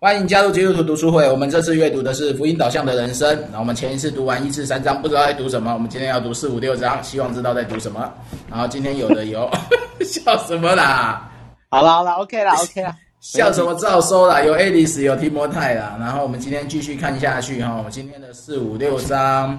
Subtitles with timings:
[0.00, 1.28] 欢迎加入基督徒读书会。
[1.28, 3.36] 我们这次阅读的是福音导向的人生。
[3.50, 5.74] 那我们前一次读完一至三章，不知道在读什么。
[5.74, 8.08] 我们今天要读四五六章，希望知道在读什么。
[8.48, 9.50] 然后今天有的有
[10.06, 11.28] 笑什么啦？
[11.68, 14.40] 好啦好啦，OK 啦 OK 啦，笑什么照收啦？
[14.40, 15.96] 有 Alice 有提摩太啦。
[15.98, 17.74] 然后我们今天继续看下去哈。
[17.76, 19.58] 我们今天的四五六章，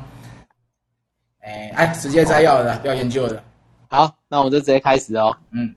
[1.41, 3.43] 哎哎，直接摘要的，不要研究的。
[3.89, 5.35] 好，那我们就直接开始哦。
[5.51, 5.75] 嗯，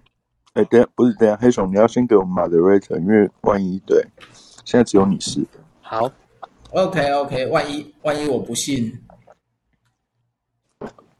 [0.55, 4.01] 哎，等下不是等下，黑熊你要先给我们 moderator，因为万一对。
[4.65, 5.45] 现在只有你是
[5.81, 6.11] 好
[6.71, 8.97] ，OK OK，万一万一我不信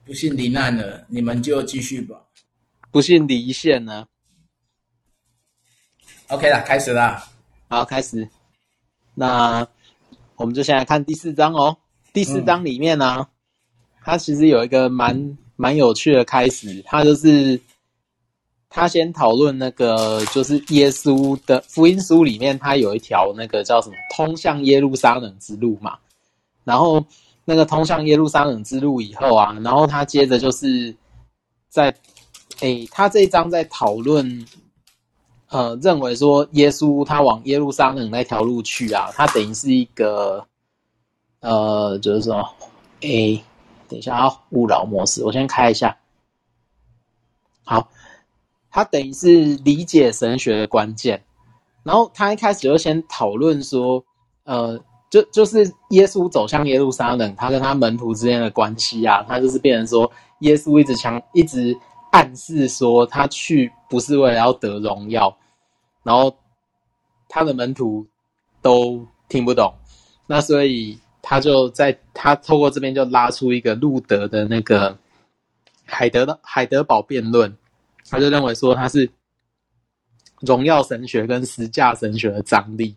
[0.05, 2.17] 不幸罹难了，你们就继续吧。
[2.91, 4.07] 不幸离线呢
[6.29, 7.23] ？OK 了，开始了。
[7.69, 8.29] 好，开始。
[9.15, 9.67] 那
[10.37, 11.77] 我们就先来看第四章哦。
[12.13, 13.29] 第四章里面呢、啊，嗯、
[14.03, 17.61] 它其实有一个蛮蛮有趣的开始，它就是。
[18.75, 25.99] 他先讨论那个，就是耶稣的福音书里面，他有一条那个叫什么“通向耶路撒冷之路”嘛。
[26.65, 27.05] 然后
[27.45, 30.95] 那个通向耶路撒冷之路以后啊，然后他接着就是
[31.69, 31.95] 在，
[32.61, 34.47] 诶，他这一章在讨论，
[35.51, 40.47] 呃，认为说耶稣他往耶路撒冷那条路去啊，他等于是一个，
[41.41, 42.49] 呃，就是说，
[43.03, 43.45] 诶，
[43.87, 45.95] 等一下啊，勿扰模式，我先开一下，
[47.65, 47.87] 好。
[48.73, 51.23] 他等于是理解神学的关键，
[51.83, 54.03] 然后他一开始就先讨论说，
[54.45, 61.79] 呃，就就是耶稣走向耶路撒冷，他跟他门徒之间的关系啊，他就是变成说，耶稣一直强一直
[62.13, 65.37] 暗示说他去不是为了要得荣耀，
[66.03, 66.35] 然后
[67.29, 68.07] 他的门徒
[68.63, 69.75] 都听不懂，
[70.27, 74.97] 那所以他就在他透过这边就拉出一个路德的那个
[75.85, 77.55] 海德的海德堡辩论。
[78.13, 79.09] 他就认为说他是
[80.41, 82.95] 荣耀神学跟十价神学的张力，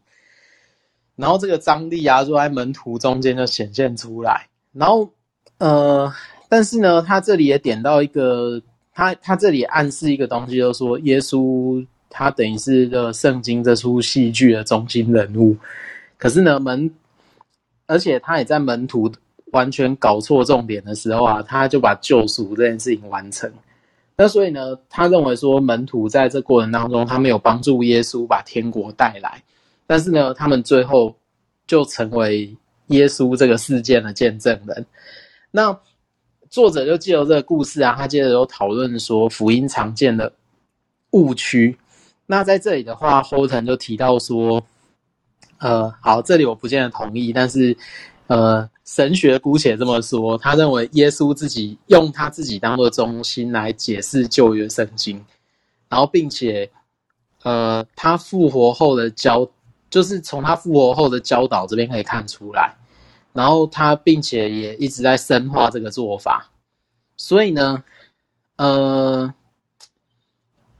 [1.15, 4.45] 然后这个张力啊，就在门徒中间就显现出来。
[4.73, 5.09] 然后，
[5.59, 6.13] 呃，
[6.49, 8.61] 但是呢，他这里也点到一个，
[8.93, 15.55] 他他这里暗示一个东西，就是说耶稣他等于是这圣经这出戏剧的中心人物。
[16.17, 16.93] 可是呢，门，
[17.85, 19.09] 而且他也在门徒
[19.53, 23.49] 完全搞错重点的时候啊，他就把救赎这件事情完成。
[24.17, 29.43] 那所以呢，他认为说门徒在这过程当中，他没有帮助耶稣把天国带来，
[29.85, 31.13] 但是呢，他们最后
[31.67, 32.55] 就成为
[32.87, 34.85] 耶稣这个事件的见证人。
[35.51, 35.77] 那
[36.49, 40.31] 作者就借由这个故事啊，他接着又讨论说福音常见的
[41.11, 41.77] 误区。
[42.25, 44.65] 那在这里的话，Horton 就提到说，
[45.57, 47.77] 呃，好，这里我不见得同意，但是。
[48.27, 55.23] 呃，神学姑且这么说，他认为耶稣自己用他自己当做中心来解释旧约圣经，
[55.87, 56.67] 然后并且，
[57.43, 59.47] 呃，他复活后的教，
[59.91, 62.75] 就是从他复活后的教导这边可以看出来，
[63.31, 66.49] 然后他并且也一直在深化这个做法，
[67.17, 67.83] 所以呢，
[68.55, 69.31] 呃，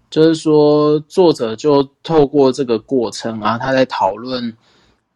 [0.10, 4.58] 就是说作者就透过这个过程啊，他在讨论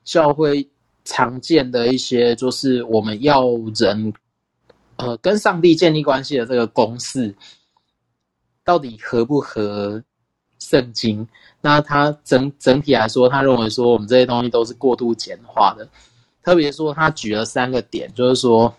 [0.03, 0.69] 教会。
[1.09, 3.43] 常见的一些就是我们要
[3.73, 4.13] 人，
[4.97, 7.33] 呃，跟上帝建立关系的这个公式，
[8.63, 10.03] 到底合不合
[10.59, 11.27] 圣经？
[11.61, 15.89] 那他整整体来说，他认为说我们这些东西都是过度简化的。
[16.43, 18.71] 特别说他举了三个点，就是说，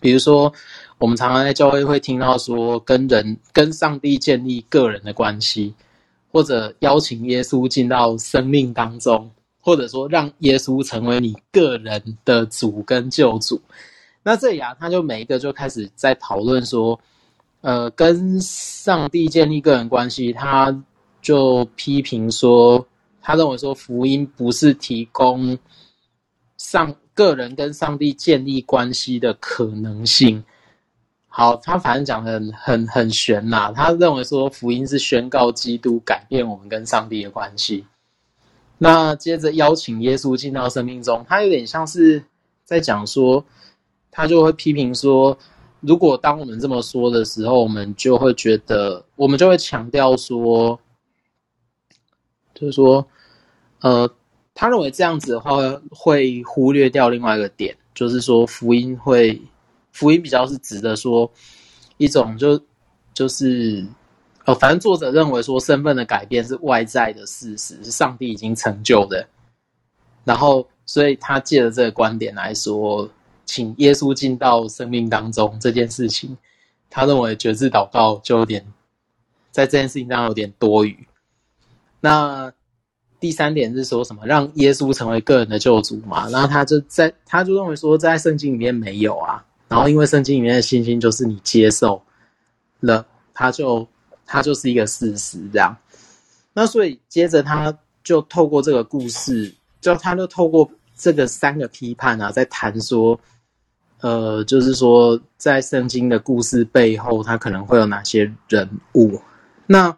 [0.00, 0.50] 比如说
[0.96, 5.74] 我们常常在教会会听到说，跟人跟上帝建立个人的关系，
[6.32, 9.30] 或者邀请耶稣进到生命当中。
[9.66, 13.60] 或者说，让耶稣成为你个人的主跟救主，
[14.22, 17.00] 那这里啊，他就每一个就开始在讨论说，
[17.62, 20.84] 呃，跟上帝建立个人关系，他
[21.20, 22.86] 就批评说，
[23.20, 25.58] 他认为说福音不是提供
[26.58, 30.44] 上个人跟上帝建立关系的可能性。
[31.26, 37.84] 好，他反正讲的很很很玄呐，他认为说福音是宣告基督改变我们跟上帝的关系。
[38.78, 42.22] 那接着邀请耶稣进到生命中，他有点像是
[42.64, 43.44] 在讲说，
[44.10, 45.36] 他就会批评说，
[45.80, 50.78] 如果当我们这么说的时候，我们就会觉得，我们就会强调说，
[52.54, 53.06] 就是说，
[53.80, 54.10] 呃，
[54.54, 55.56] 他认为这样子的话
[55.90, 59.40] 会忽略掉另外一个点，就是说福音会，
[59.92, 61.30] 福音比较是指的说
[61.96, 62.60] 一种就
[63.14, 63.86] 就是。
[64.46, 69.26] 哦，反正作者认为说，身份的改变是外在的事实，是上帝已经成就的。
[70.24, 73.08] 然后，所以他借着这个观点来说，
[73.44, 76.36] 请耶稣进到生命当中这件事情，
[76.88, 78.64] 他认为决志祷告就有点
[79.50, 81.06] 在这件事情上有点多余。
[82.00, 82.52] 那
[83.18, 84.24] 第三点是说什么？
[84.26, 86.28] 让耶稣成为个人的救主嘛？
[86.28, 89.44] 然后他就在，他就认为说，在圣经里面没有啊。
[89.68, 92.00] 然后因为圣经里面的信心就是你接受
[92.78, 93.04] 了，
[93.34, 93.88] 他就
[94.26, 95.74] 他就是一个事实这样。
[96.52, 97.72] 那所以接着他
[98.04, 103.18] 就透过这个故事，就他就透过这个三个批判啊，在谈说，
[104.00, 109.20] 呃，就是说在圣经的故事背后，他可能会有哪些人物？
[109.66, 109.96] 那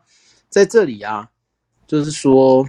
[0.49, 1.29] 在这里啊，
[1.87, 2.69] 就是说。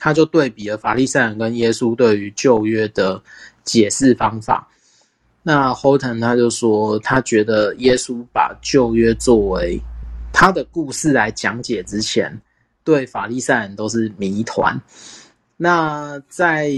[0.00, 3.20] 他就对比了法利赛人跟耶稣对于旧约的
[3.64, 4.68] 解释方法。
[5.42, 9.76] 那 Horton 他就说，他觉得耶稣把旧约作为
[10.32, 12.40] 他的故事来讲解之前，
[12.84, 14.80] 对法利赛人都是谜团。
[15.56, 16.70] 那在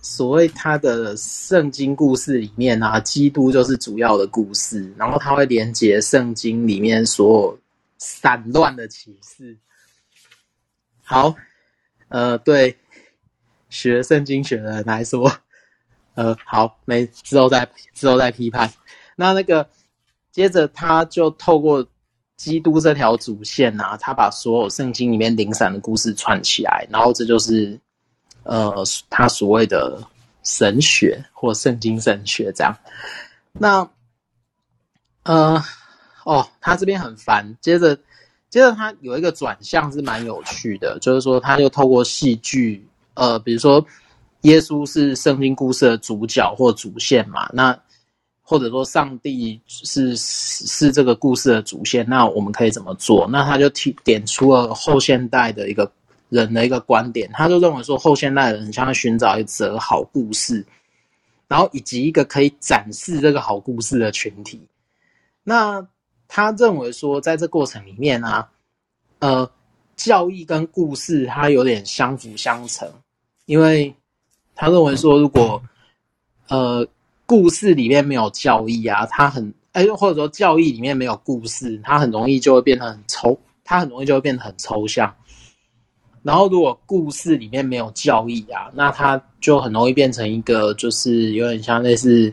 [0.00, 7.58] 所谓他的圣经故事里面啊，基督就是主要的故事，然后他会连接圣经里面所有
[7.98, 9.56] 散乱的启示。
[11.02, 11.34] 好。
[12.08, 12.78] 呃，对，
[13.68, 15.28] 学圣经学的人来说，
[16.14, 18.72] 呃，好，没之后再之后再批判。
[19.16, 19.68] 那那个
[20.30, 21.84] 接着他就透过
[22.36, 27.78] 基督这条主线啊，他把所有圣经里面零散的故事串起来，然后这就是
[28.42, 30.00] 呃他所谓的
[30.42, 32.76] 神学或圣经神学这样。
[33.52, 33.88] 那
[35.24, 35.62] 呃
[36.24, 37.98] 哦，他这边很烦，接着。
[38.48, 43.84] 接着他有一个转向是蛮有趣的，就是说他就透过戏剧，呃，比如说
[44.42, 47.76] 耶稣是圣经故事的主角或主线嘛，那
[48.48, 53.26] 或者说上帝是是这个故事的主线，那我们可以怎么做？
[53.28, 55.90] 那他就提点出了后现代的一个
[56.28, 60.64] 人的一个观点，他就认为说后现代人想要寻找一则好故事，
[61.48, 64.60] 然后以及一个可以展示这个好故事的群体，
[65.42, 65.86] 那。
[66.28, 68.50] 他认为说，在这过程里面啊，
[69.20, 69.48] 呃，
[69.94, 72.90] 教义跟故事它有点相辅相成，
[73.44, 73.94] 因为
[74.56, 75.62] 他认为说，如果
[76.48, 76.84] 呃
[77.26, 85.14] 故事里面没有教义啊，它很哎，或者说教义里面没有故事，它很容易就会变得很抽，它很容易就会变得很抽象。
[86.22, 92.32] 然后，如果故事里面没有教义啊，那它就很容易变成一个，就是有点像类似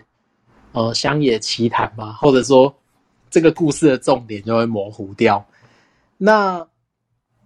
[0.71, 2.73] 呃乡野奇谈吧，或者说。
[3.33, 5.43] 这个故事的重点就会模糊掉。
[6.19, 6.63] 那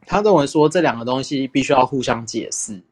[0.05, 2.83] 他认为说，这两个东西必须要互相解释，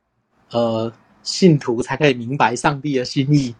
[0.51, 0.89] 呃，
[1.21, 3.53] 信徒才可以明白上帝的心意。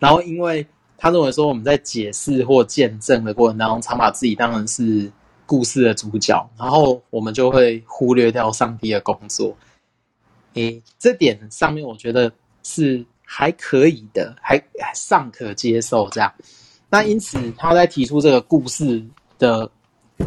[0.00, 0.66] 然后，因为
[0.98, 5.08] 他认为说，我们在解释或见证的过程当中，常把自己当成是
[5.46, 9.56] 故事的主角，然后我们就会忽略掉上帝的工作。
[10.54, 12.32] 诶，这点上面我觉得
[12.64, 14.60] 是还可以的，还
[14.94, 16.32] 尚可接受这样。
[16.88, 19.00] 那因此，他在提出这个故事
[19.38, 19.70] 的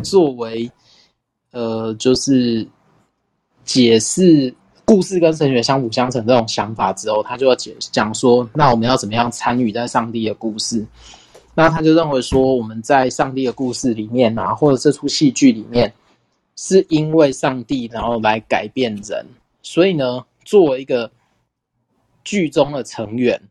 [0.02, 0.72] 作为，
[1.52, 2.66] 呃，就是
[3.66, 4.54] 解释
[4.86, 10.86] 故事跟神学相辅相成这种想法之后，他就要解讲说，那我们要怎么样参与在上帝的故事？
[11.56, 15.94] 那他就认为说，我们在上帝的故事里面啊，或者这出戏剧里面，
[16.56, 19.26] 是因为上帝然后来改变人，
[19.62, 21.12] 所以呢，作为一个
[22.24, 23.42] 剧中的成员，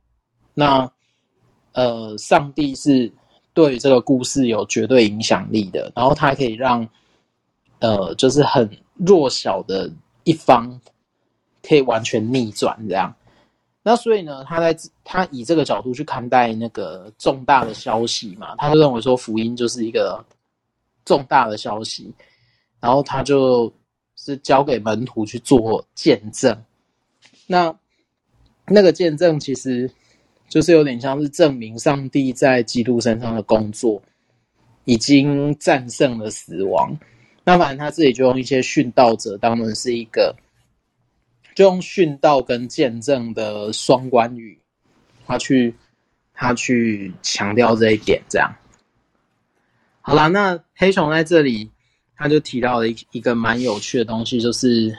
[0.55, 0.91] 那。
[1.75, 3.11] 呃，上帝是
[3.55, 6.87] 对这个故事有绝对影响力的，然后他还可以让，
[7.79, 9.91] 呃，就是很弱小的
[10.25, 10.79] 一方
[11.63, 13.15] 可以完全逆转这样。
[13.83, 20.25] 那所以呢，他在他以这个角度去看待那个重大的消息嘛，他就认为说福音就是一个
[21.05, 22.13] 重大的消息，
[22.81, 23.73] 然后他就
[24.17, 26.57] 是交给门徒去做见证。
[27.47, 27.75] 那
[28.67, 29.91] 那个见证其实。
[30.49, 34.03] 就是有点像是证明上帝在基督身上的工作
[34.85, 36.95] 已经战胜了死亡。
[37.43, 40.37] 那反正他自己就用一些殉道者当成是一个，
[41.55, 44.59] 就用殉道跟见证的双关语，
[45.27, 45.75] 他去
[46.35, 48.23] 他去强调这一点。
[48.29, 48.55] 这样，
[50.01, 51.71] 好啦，那黑熊在这里
[52.17, 54.99] 他就提到了一一个蛮有趣的东西，就是。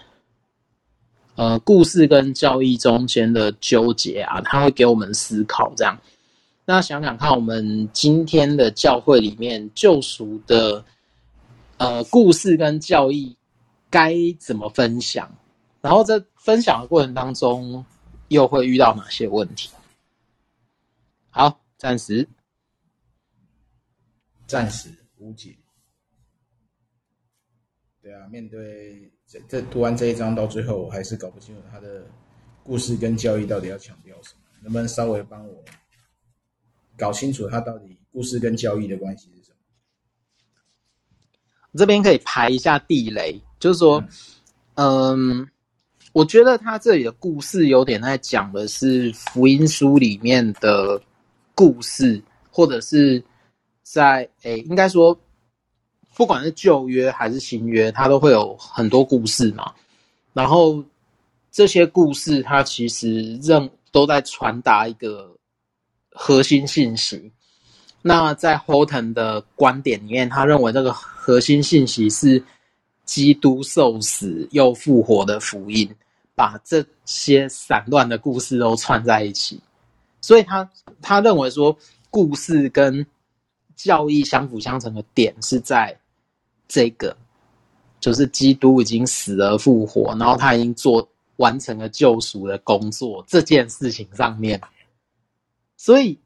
[1.35, 5.73] 呃，故事跟教义中间的纠结啊，它会给我们思考。
[5.75, 5.99] 这样，
[6.63, 10.85] 那想想看，我们今天的教会里面救赎的
[11.77, 13.35] 呃故事跟教义
[13.89, 15.27] 该怎么分享？
[15.83, 17.85] 然后在分享的过程当中，
[18.29, 19.69] 又会遇到哪些问题？
[21.29, 22.25] 好，暂时，
[24.47, 25.57] 暂时无解。
[28.01, 29.11] 对啊，面对。
[29.25, 32.05] 这这读完这一章到最后，我还是搞不清楚他的
[32.63, 34.41] 故事跟教义到底要强调什么。
[34.61, 35.63] 能不能稍微帮我
[36.97, 39.57] 搞清楚他到底故事跟教义的关系是什么？
[41.73, 44.01] 这边可以排一下地雷，就是说，
[44.75, 45.49] 嗯，嗯，
[46.13, 51.01] 我觉得他这里的故事有点在讲的是福音书里面的
[51.55, 53.21] 故事，或者是
[53.81, 55.19] 在诶，应该说，
[56.15, 59.73] 不管是旧约还是新约，它都会有很多故事嘛。
[60.33, 60.83] 然后
[61.51, 65.35] 这些故事，它其实认都在传达一个
[66.11, 67.31] 核心信息。
[68.03, 72.43] 那在 Horton 的观点里面，他认为这个核心信息是
[73.03, 75.89] 基督受死又复活的福音。
[76.35, 79.61] 把这些散乱的故事都串在一起，
[80.19, 80.67] 所以他
[81.01, 81.77] 他认为说，
[82.09, 83.05] 故事跟
[83.75, 85.95] 教义相辅相成的点是在
[86.67, 87.15] 这个，
[87.99, 94.59] 就是基督已经死而复活，然后他已经做完成了救赎的工作这件事情上面，
[95.77, 96.19] 所以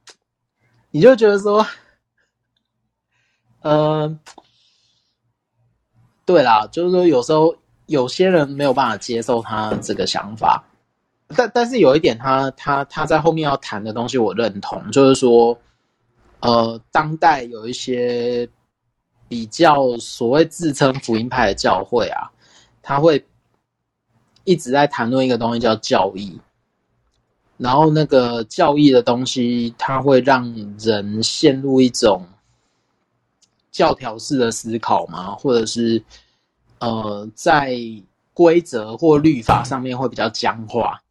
[0.89, 1.67] 你就觉得说，
[3.59, 4.17] 呃，
[6.25, 7.53] 对啦，就是说有时候。
[7.87, 10.61] 有些人没有办法接受他这个想法，
[11.35, 15.57] 但但是有一点他，他他在后面要谈的东西，我认同，就是说，
[16.41, 18.47] 呃，当代有一些
[19.29, 22.29] 比较所谓自称福音派的教会啊，
[22.81, 23.25] 他会
[24.43, 26.37] 一直在谈论一个东西叫教义，
[27.55, 32.27] 然后那个教义的东西，它会让人陷入一种
[33.71, 36.03] 教条式的思考嘛，或者是。
[36.79, 37.75] 呃，在
[38.33, 41.01] 规则或律法上面会比较僵化，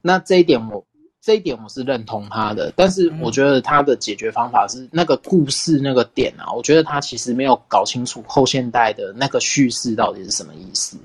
[0.00, 0.82] 那这一点我
[1.20, 10.96] 这一点我是认同他的，但是我觉得他的解决方法是那个故事那个点啊，我觉得他其实没有搞清楚后现代的那个叙事到底是什么意思。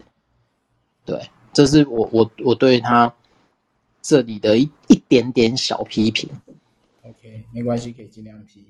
[1.04, 3.14] 对，这是我我我对他
[4.02, 6.30] 这里的一一点点小批评。
[7.02, 8.66] OK，没关系，可以尽量批，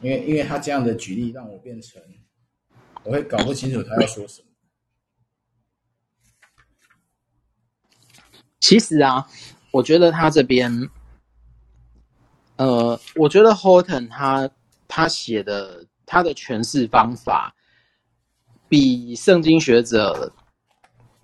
[0.00, 2.02] 因为因为他这样的举例让我变成。
[3.04, 4.48] 我会搞不清楚他要说什么。
[8.60, 9.26] 其实啊，
[9.72, 10.88] 我觉得他这边，
[12.56, 14.48] 呃，我觉得 Horton 他
[14.88, 17.54] 他写的他的诠释方法，
[18.68, 20.32] 比圣经学者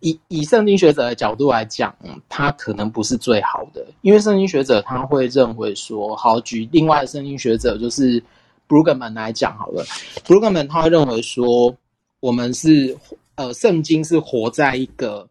[0.01, 1.97] 以以圣经学者的角度来讲，
[2.29, 8.23] 他可能不是最好的，因为圣经学者他会认为说，好，举另外的圣经学者就是。
[8.71, 9.85] Brueggemann 来讲好了
[10.25, 11.77] ，Brueggemann 他会认为说，
[12.21, 12.97] 我们是
[13.35, 15.29] 呃，圣经是活在一个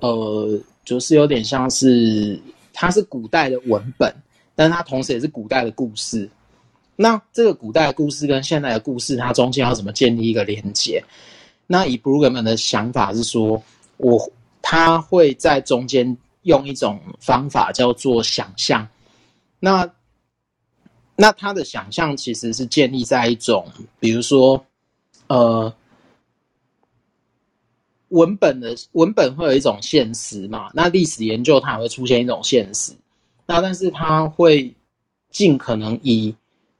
[0.00, 2.40] 呃，就是有点像是
[2.72, 4.14] 它是古代的文本，
[4.54, 6.30] 但它同时也是古代的故事。
[6.94, 11.02] 那这个古代的故事跟现代的故事，它中间要怎么建立一个连接？
[11.66, 13.60] 那以 Brueggemann 的想法是说，
[13.96, 14.30] 我
[14.62, 18.86] 他会在中间用一种方法叫做想象。
[19.58, 19.90] 那
[21.20, 23.66] 那他的想象其实是建立在一种，
[23.98, 24.64] 比如说，
[25.26, 25.70] 呃，
[28.08, 30.70] 文本的文本会有一种现实嘛？
[30.72, 32.94] 那历史研究它也会出现一种现实。
[33.44, 34.74] 那但是他会
[35.30, 36.34] 尽可能以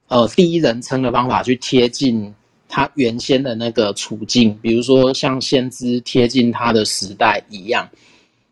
[0.07, 2.33] 呃第一人称的方法去贴近
[2.67, 7.87] 他原先的那个处境，比如说像先知贴近他的时代一样，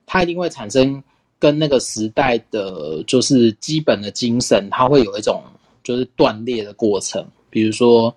[0.05, 1.03] 他一定会产生
[1.39, 5.41] 跟那个时代的就是基本的精神，他会有一种。
[5.89, 8.15] 就是断裂的过程，比如说，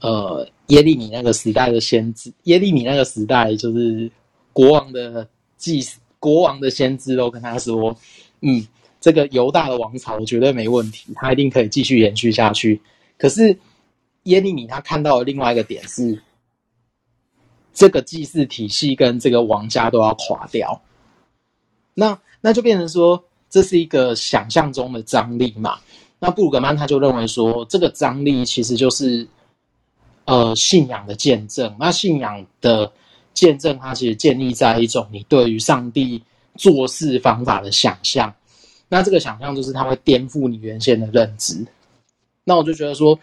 [0.00, 4.10] 呃，耶利米那个时代的先知，耶利米那个时代就是
[4.54, 5.86] 国王的祭，
[6.18, 7.94] 国王的先知都跟他说，
[8.40, 8.66] 嗯，
[8.98, 12.80] 这个犹大的王朝绝对没问题，他一定可以继续延续下去。
[13.18, 13.54] 可是
[14.22, 16.18] 耶利米他看到的另外一个点是，
[17.74, 20.80] 这个祭祀体系跟这个王家都要垮掉，
[21.92, 25.78] 那那就变成说，这是一个想象中的张力嘛。
[26.18, 29.28] 那布鲁格曼他就认为说，这个张力其实就是，
[30.24, 31.76] 呃，信仰的见证。
[31.78, 32.90] 那信仰的
[33.34, 36.22] 见证，它其实建立在一种你对于上帝
[36.56, 38.34] 做事方法的想象。
[38.88, 41.66] 那这个想象就是它会颠覆你原先的认知。
[42.44, 43.18] 那我就觉得说，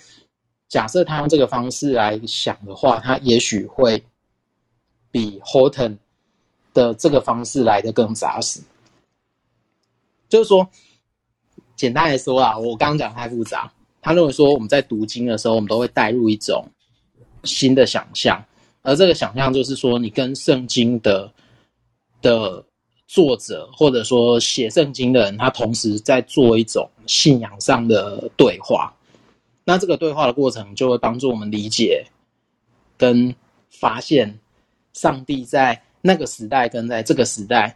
[0.70, 4.04] 假设他用这个方式来想的话，他也许会
[5.10, 5.98] 比 Horton
[6.76, 8.62] 的这个方式来的更扎实。
[10.30, 10.70] 就是说。
[11.76, 13.72] 简单来说啊，我刚刚讲太复杂。
[14.02, 16.68] 他认为说，我们在读经的时候，我们都会带入一种
[17.46, 18.44] 新的想象，
[18.82, 21.32] 而这个想象就是说，你跟圣经的
[22.22, 22.62] 的
[23.08, 28.94] 作者，或者说写圣经的人，他同时在做一种信仰上的对话。
[29.64, 32.06] 那这个对话的过程，就会帮助我们理解
[32.98, 33.34] 跟
[33.70, 34.38] 发现
[34.92, 37.74] 上帝在那个时代跟在这个时代，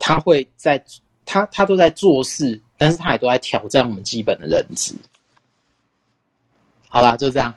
[0.00, 0.84] 他会在
[1.24, 2.60] 他他都在做事。
[2.82, 4.92] 但是他也都在挑战我们基本的认知。
[6.88, 7.54] 好啦，就这样，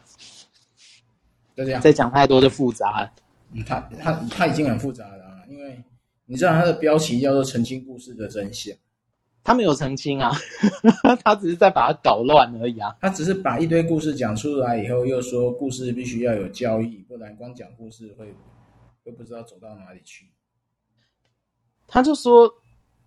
[1.55, 3.11] 就这样，再讲太多就复杂了。
[3.53, 5.83] 嗯，他他他已经很复杂了啊，因为
[6.27, 8.71] 你知道他的标题叫做“澄清故事的真相”，
[9.43, 10.31] 他没有澄清啊，
[11.25, 12.95] 他只是在把它搞乱而已啊。
[13.01, 18.31] 他只是把一堆故事讲出来以后，又说故事必须要有交易，不然光讲故事会
[19.03, 20.29] 会不知道走到哪里去。
[21.87, 22.53] 他就说，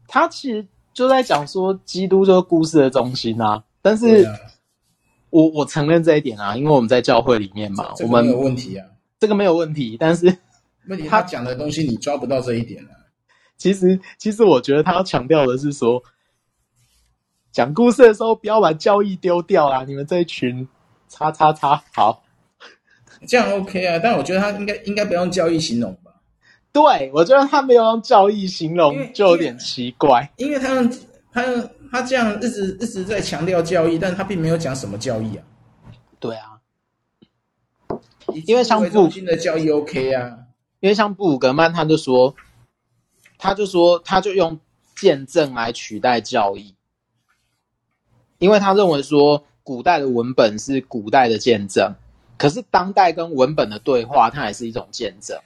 [0.09, 0.67] 他其实
[0.99, 3.63] 就在讲说，基督就是故事的中心啊。
[3.81, 4.29] 但是
[5.31, 8.85] 我，我我承认这一点啊，因为我们在教会里面嘛，我们没有问题啊。
[9.21, 10.37] 这个没有问题，但是
[10.89, 12.91] 问题他讲的东西你抓不到这一点啊。
[13.57, 16.03] 其实，其实我觉得他要强调的是说，
[17.53, 19.85] 讲故事的时候不要把教义丢掉啊！
[19.85, 20.67] 你们这一群
[21.09, 22.25] 叉叉叉，好，
[23.29, 24.01] 这样 OK 啊。
[24.03, 26.08] 但我觉得他应该应该不用教义形容吧？
[26.79, 30.93] 对，我觉得他没有用教义形容就有点奇怪，因为他用
[31.33, 35.43] 他用他这样一直一直在强调教义，但他并没有讲什么教义啊。
[36.21, 36.61] 对啊。
[38.45, 40.39] 因为像布新的教义 OK 啊，
[40.81, 42.35] 因为像布鲁格曼他就说，
[43.39, 44.61] 他就说他就用
[44.95, 46.75] 见证来取代教义，
[48.39, 51.95] 因为他认为说古代的文本是古代的见证，
[52.37, 55.39] 可是当代跟文本的对话，它也是一种见证，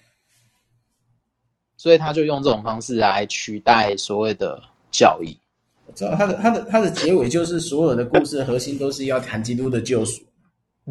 [1.83, 4.63] 所以他就用这种方式来取代所谓的
[4.93, 5.37] 教义。
[5.85, 10.23] 我知道他的他的他的结尾就是所有的故事的核心都是要谈基督的救赎，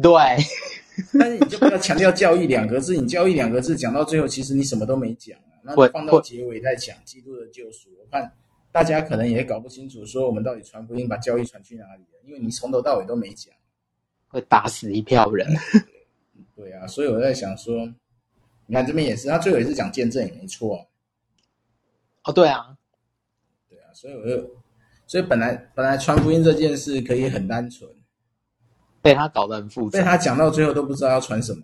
[0.02, 0.12] 对。
[1.18, 8.30] 但是你就不要强调教义两个字，你教义两个字讲到最后，其实你什么都没讲，那放到结尾再讲基督的救赎，我看
[8.70, 13.50] 大家可能也搞不清楚，说我们到底传福音把教义传去哪里了，因为你从头到尾都没讲，
[14.28, 15.48] 会打死一票人。
[16.54, 17.88] 对啊，所以我在想说，
[18.72, 20.88] 你看这边也是，他最后也是讲见证也没错。
[22.24, 22.74] 哦，对啊，
[23.68, 24.50] 对啊，所以我就，
[25.06, 27.86] 所以本来本来传福音这件事可以很单纯。
[29.02, 31.60] 被他搞得很复杂，被他讲到最后都不知道要传什么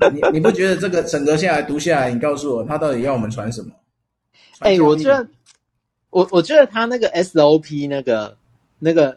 [0.00, 0.10] 了。
[0.10, 3.70] 你你不觉得这个整个下来读下来，你告诉我他到底要我们传什么？
[4.58, 5.24] 哎、欸，我觉得
[6.10, 8.36] 我我觉得他那个 SOP 那个
[8.80, 9.16] 那个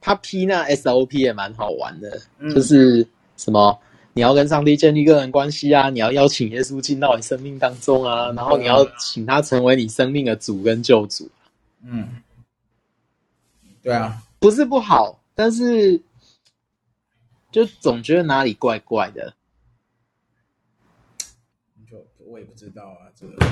[0.00, 3.04] 他 P 那 SOP 也蛮好玩的，嗯、就是
[3.36, 3.76] 什么
[4.16, 11.28] 你要跟上帝建立个人关系啊，你要邀请耶稣进到你生命当中啊，然后你要请他成为你生命的主跟救主。
[11.84, 12.08] 嗯，
[13.82, 14.22] 对啊。
[14.38, 16.00] 不是不好，但是
[17.52, 19.34] 就总觉得哪里怪怪的。
[21.86, 23.46] 就我也不知道啊，这个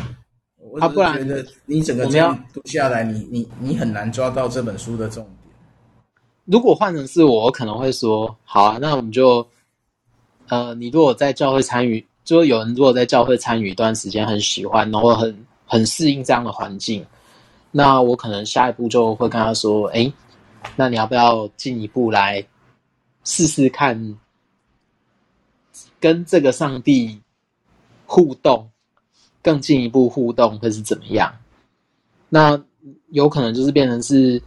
[0.56, 5.36] 我不然觉得你整个这样读下来，你你你很难抓到这本书的重点。
[6.46, 9.46] 如果换成是我，我可能会说：好啊，那我们就
[10.48, 17.04] 呃，你如果在教会参与，就有人如果在教会参与一段时间，很喜欢，然后很很适应这样的环境，
[17.70, 20.12] 那我可能下一步就会跟他说：哎。
[20.76, 22.42] 那你要不要进一步来
[23.22, 24.18] 试试看，
[26.00, 27.20] 跟这个上帝
[28.06, 28.70] 互动，
[29.42, 31.30] 更进一步互动会是怎么样？
[32.30, 32.58] 那
[33.10, 34.40] 有可能就是变成是，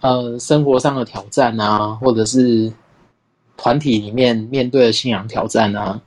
[0.00, 2.72] 呃，生活上的挑战啊，或者是
[3.56, 6.02] 团体里面面对的信仰挑战啊。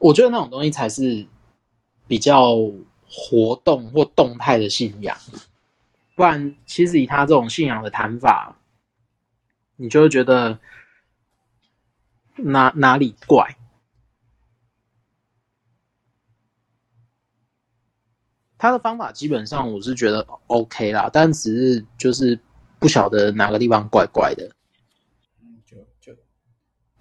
[0.00, 1.26] 我觉得那种东西才是
[2.06, 2.56] 比较
[3.08, 5.16] 活动或动态的信仰。
[6.16, 8.56] 不然，其实以他这种信仰的谈法，
[9.76, 10.58] 你就会觉得
[12.36, 13.56] 哪哪里怪。
[18.56, 22.38] 他的方法基本上我是觉得 OK 啦，但只是就是
[22.78, 24.50] 不晓得哪个地方怪怪的。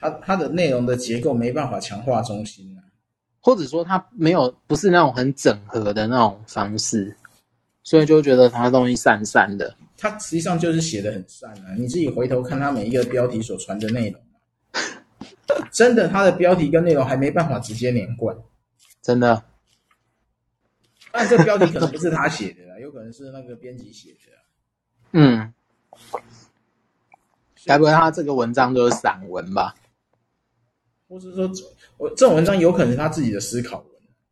[0.03, 2.83] 嗯，就就他他的内容的结构没办法强化中心啊，
[3.41, 7.15] 或者说它没有不是那种很整合的那种方式。
[7.85, 11.75] 所以就觉得它东西散散的，它实际上就是写的很散啊！
[11.77, 14.21] 你自己回头看它每一个标题所传的内容，
[15.69, 18.33] 真的，它的标题跟内容还没办法直接连贯，
[19.01, 19.43] 真的。
[21.11, 24.31] 但这标题可能不是他写的啦，有可能是那个编辑写的。
[25.11, 25.53] 嗯，
[27.65, 29.75] 该不会他这个文章就是散文吧？
[31.13, 31.47] 或是说，
[31.97, 33.87] 我这种文章有可能是他自己的思考文，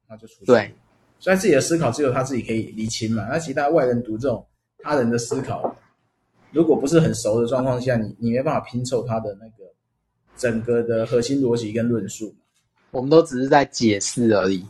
[0.10, 0.44] 那就出。
[0.46, 0.74] 对。
[1.20, 4.44] 虽然自己的思考只有他自己可以理清嘛，那其他外人读这种
[4.80, 5.76] 他人的思考，
[6.50, 9.72] 如果不是很熟的状况下，你你没办法拼凑他的那个
[10.36, 12.34] 整个的核心逻辑跟论述。
[12.90, 14.66] 我们都只是在解释而已。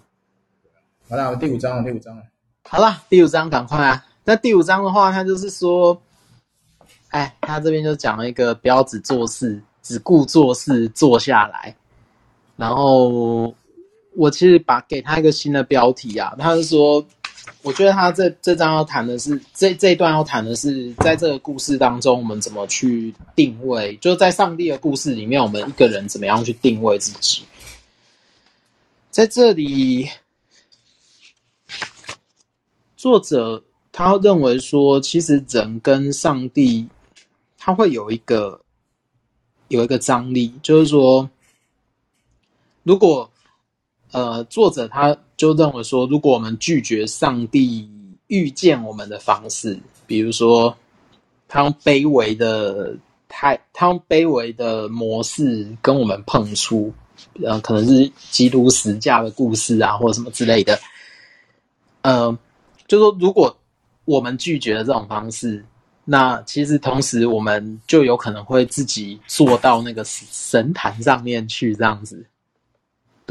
[1.07, 2.23] 好了，第五章了，第五章了。
[2.63, 4.05] 好了，第五章赶快啊！
[4.25, 6.01] 那第五章的话，他就是说，
[7.11, 11.75] 哎，他这边就讲了一个不要只做事，只顾做事，坐下来，
[12.61, 13.53] 然后。
[14.13, 17.01] 我其实把给他一个新的标题啊，他是说
[17.61, 23.95] 我觉得他这这章要谈的是这这一段要谈的是，在这个故事当中，我们怎么去定位？
[24.01, 27.43] 就在上帝的故事里面，我们一个人怎么样去定位自己？
[29.11, 30.09] 在这里，
[32.97, 36.89] 作者他认为说，其实人跟上帝，
[37.57, 38.59] 他会有一个
[39.69, 41.29] 有一个张力，就是说，
[42.83, 43.29] 如果
[44.11, 47.89] 呃，作者他就认为说，如果我们拒绝上帝
[48.27, 50.75] 遇见我们的方式，比如说
[51.47, 52.93] 他用卑微的
[53.29, 56.93] 太，他用卑微的模式跟我们碰触，
[57.41, 60.77] 呃，可能是基督十架的故事啊，或者什么之类的，
[62.01, 62.37] 呃，
[62.87, 63.55] 就说如果
[64.03, 65.63] 我们拒绝了这种方式，
[66.03, 72.25] 那其实同时我们就有可能会自己坐到那个神坛上面去，这样子，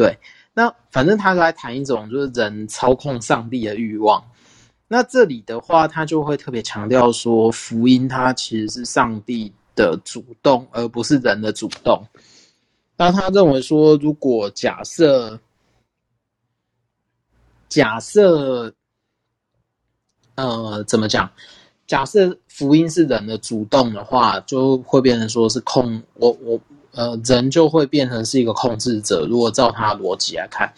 [0.00, 0.18] 对。
[0.54, 4.24] 那反正他来谈一种就是人操控上帝的欲望。
[4.88, 12.02] 那这里的话，他就会特别强调说，福音它其实是上帝的主动，而不是人的主动。
[12.96, 15.38] 那他认为说，如果假设
[17.68, 18.72] 假设，
[20.36, 21.30] 呃，怎么讲？
[21.86, 26.58] 假设福音是人的主动的话，就会变成说是控我我。
[26.92, 29.26] 呃，人就会变成是一个控制者。
[29.28, 30.72] 如果照他的逻辑来看，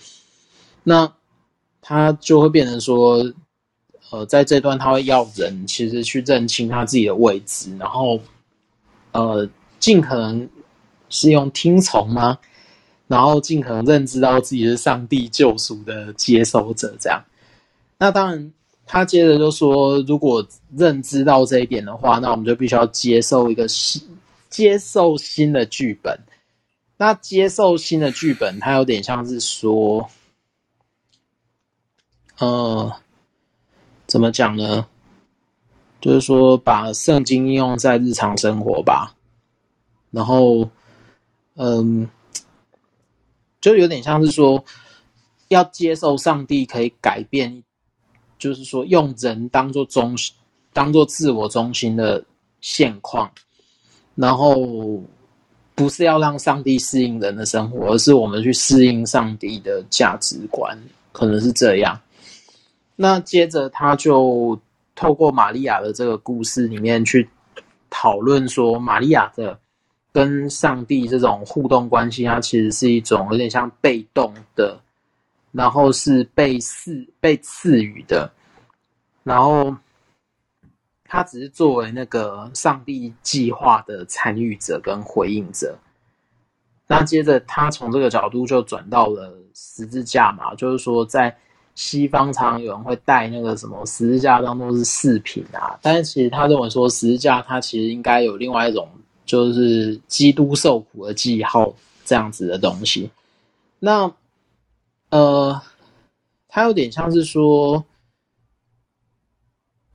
[0.83, 1.11] 那
[1.81, 3.25] 他就会变成说，
[4.11, 8.21] 呃，在这段他会要人其实去认清他自己的位置，然后
[9.13, 9.49] 呃，
[9.79, 10.49] 尽可能
[11.09, 12.39] 是用听从吗？
[13.09, 17.23] 然后尽可能认知到自己是上帝救赎的接收者，这样。
[17.99, 18.53] 那当然，
[18.87, 20.47] 他接着就说，如果
[20.77, 24.03] 认知到这一点的话，那我们就必须要接受一个新。
[24.53, 26.21] 接受新的剧本，
[26.99, 30.11] 那接受新的剧本，它有点像是说，
[32.37, 32.95] 呃，
[34.07, 34.87] 怎么讲呢？
[36.03, 39.17] 就是说，把圣经应用在日常生活吧。
[40.11, 40.69] 然后，
[41.55, 42.11] 嗯，
[43.59, 44.63] 就有点像是说，
[45.49, 47.65] 要接受上帝可以改变，
[48.39, 50.35] 就是说，用人当做中心，
[50.75, 52.23] 当做自我中心的
[52.61, 53.33] 现况。
[54.15, 55.03] 然后
[55.75, 60.79] 不是要让上帝适应人的生活，而是我们去适应上帝的价值观，
[61.13, 61.99] 可能是这样。
[62.95, 64.59] 那接着他就
[64.95, 67.29] 透过玛利亚的这个故事里面去
[67.89, 69.59] 讨论说，玛利亚的
[70.13, 74.79] 跟上帝这种互动关系，它其实是一种有点像被动的，
[75.53, 78.31] 然后是被赐被赐予的，
[79.23, 79.75] 然后。
[81.13, 85.77] 他只是作为那个上帝计划的参与者跟回应者。
[86.87, 91.37] 那接着他从这个角度就转到了十字架嘛，就是说在
[91.75, 98.89] 西方常有人会带那个什么十字架当做是饰品啊，但是其实他认为说十字架它其实应该有另外一种，
[99.27, 101.75] 就是基督受苦的记号
[102.07, 103.11] 这样子的东西。
[103.81, 104.11] 那
[105.11, 105.61] 呃，
[106.49, 107.85] 他有点像是说，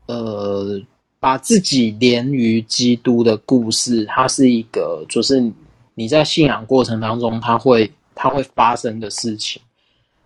[0.06, 0.80] 呃。
[1.28, 5.52] 把自己连于基督的故事，它是一个，就是
[5.94, 9.62] 你在信仰过程当中，它会它会发生的事情。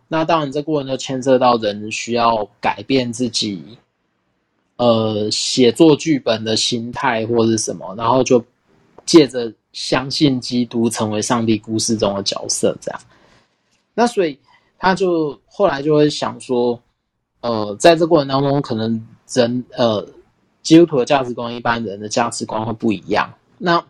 [0.08, 3.80] 那当然，这过程就牵涉到人需要改变自己，
[4.76, 8.46] 呃，写作剧本的心态或是什么，然后就
[9.04, 13.02] 借着相信基督，成为上帝故事中的角色，这样。
[13.96, 14.38] 那所以
[14.78, 16.80] 他就后来就会想说，
[17.40, 20.08] 呃，在这过程当中，可能人呃。
[20.62, 23.34] 基督徒的价值观，一般人的价值观会不一样。
[23.58, 23.84] 那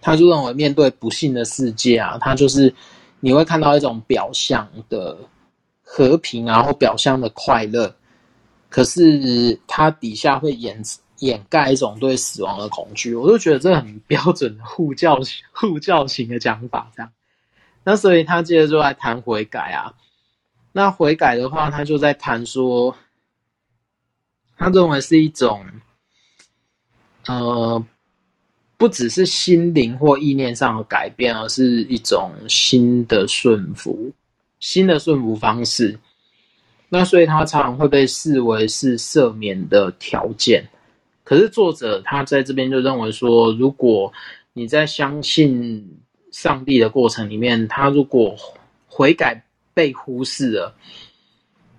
[0.00, 2.74] 他就认为，面对不幸的世界啊，他就是
[3.20, 5.16] 你会看到一种表象的
[5.82, 7.94] 和平啊，或表象的快乐，
[8.68, 10.82] 可是它底下会掩
[11.20, 13.14] 掩盖一种对死亡的恐惧。
[13.14, 15.20] 我就觉得这很标准的护教
[15.52, 17.10] 护教型的讲法，这样。
[17.84, 19.94] 那所以他接着就来谈悔改啊。
[20.72, 22.94] 那悔改的话，他就在谈说。
[24.56, 25.64] 他认为是一种，
[27.26, 27.84] 呃，
[28.76, 34.12] 不只是心灵或意念上的改变，而是一种新的顺服，
[34.60, 35.98] 新的顺服方式。
[36.88, 40.68] 那所以，他常常会被视为是赦免的条件。
[41.24, 44.12] 可是，作者他在这边就认为说，如果
[44.52, 45.98] 你在相信
[46.30, 48.36] 上帝的过程里面，他如果
[48.86, 50.74] 悔改被忽视了。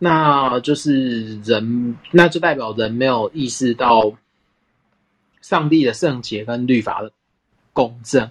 [0.03, 4.11] 那就是人，那就代表人没有意识到
[5.39, 7.09] 上帝的圣洁跟律法的
[7.71, 8.29] 公正，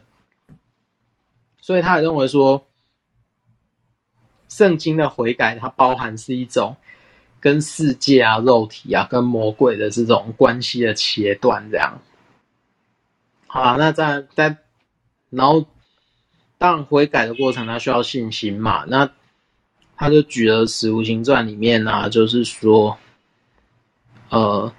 [1.63, 2.67] 所以他也认为说，
[4.51, 6.77] 圣经的悔改它包含是一种
[7.41, 12.03] 跟世界啊、肉体啊、跟魔鬼的这种关系的切断，这样。
[13.47, 14.59] 好，那在在，
[15.31, 15.67] 然后
[16.59, 18.85] 当然悔改的过程，它需要信心嘛。
[18.85, 19.11] 那
[20.03, 22.99] 他就举了《使徒行传》里面啊，就是说，
[24.31, 24.73] 呃，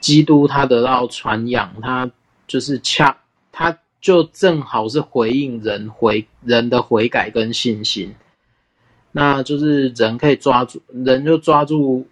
[0.00, 2.10] 基督他得到传扬，他
[2.46, 3.14] 就是恰，
[3.52, 8.14] 他就正好是回应人回人的悔改跟信心。
[9.12, 12.06] 那就是人可以抓住，人就抓住，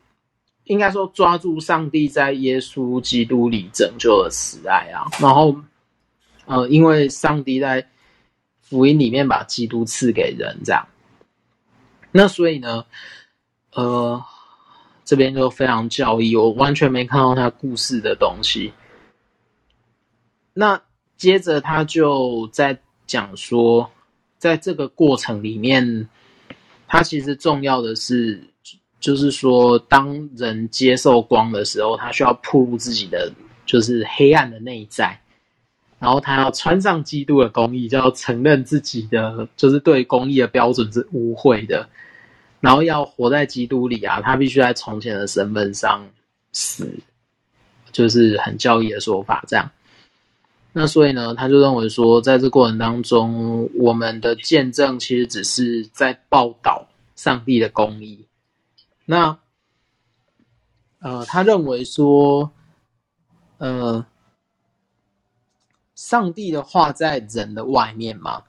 [0.64, 5.06] 应该说抓住上帝在耶稣基督里拯救的慈爱啊。
[5.18, 5.56] 然后，
[6.44, 7.88] 呃，因为上帝在
[8.60, 10.86] 福音里面把基督赐给人，这样。
[12.12, 12.84] 那所以呢，
[13.72, 14.22] 呃，
[15.04, 18.72] 这边就非常教义，我完全没看到他故事的东西。
[20.52, 20.80] 那
[21.16, 23.90] 接着他就在讲说，
[24.38, 26.08] 在这个过程里面。
[26.94, 28.38] 他其实重要的是，
[29.00, 33.32] 就是说，当人接受光的时候，他需要暴露自己的
[33.64, 35.18] 就是黑暗的内在，
[36.02, 41.88] 然后他要穿上基督的公义，就要承认自己的就是对公义的标准是污秽的，
[42.58, 46.04] 然后要活在基督里啊，他必须在从前的身份上
[46.50, 46.92] 死，
[47.92, 49.70] 就是很教义的说法这样。
[50.72, 58.26] 那所以呢，他就认为说，在这过程当中，我们的见证其实只是在报道上帝的公义。
[59.04, 59.38] 那，
[60.98, 62.50] 呃，他认为说，
[63.58, 64.04] 呃，
[66.02, 68.42] 上帝的话在人的外面嘛，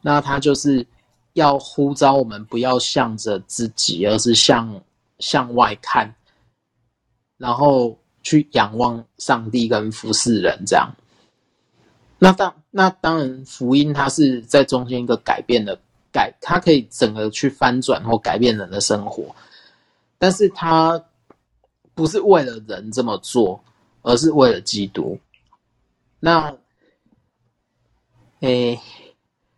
[0.00, 0.86] 那他就是
[1.34, 4.82] 要呼召我们不要向着自己，而是向
[5.18, 6.14] 向外看，
[7.36, 10.90] 然后去仰望上帝跟服侍人这样。
[12.18, 15.78] 那当那当然，福音它是在中间一个改变的
[16.10, 19.36] 改，它可以整个去翻转或改变人的生活，
[20.16, 21.04] 但是它
[21.94, 23.62] 不是为了人这么做，
[24.00, 25.18] 而是为了基督。
[26.18, 26.56] 那，
[28.40, 28.78] 诶、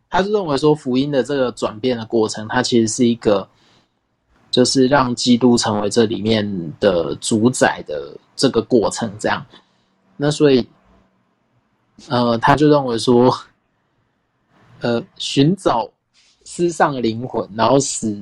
[0.08, 3.48] 他是认为说福音的这个转变的过程，它其实是一个，
[4.50, 9.44] 就是让基督成为这里面的主宰的这个过程，这样。
[10.16, 10.66] 那所以。
[12.06, 13.36] 呃，他就认为说，
[14.78, 15.90] 呃，寻找
[16.44, 18.16] 失丧灵魂，然后使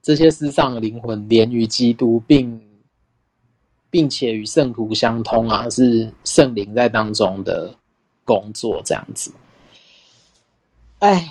[0.00, 2.58] 这些失丧灵魂连于基督，并
[3.90, 7.70] 并且与圣徒相通啊，是圣灵在当中的
[8.24, 9.30] 工作这样子。
[11.00, 11.28] 哎，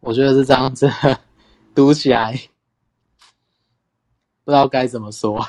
[0.00, 0.88] 我觉得是这样子，
[1.74, 2.32] 读起来
[4.44, 5.46] 不知道该怎么说，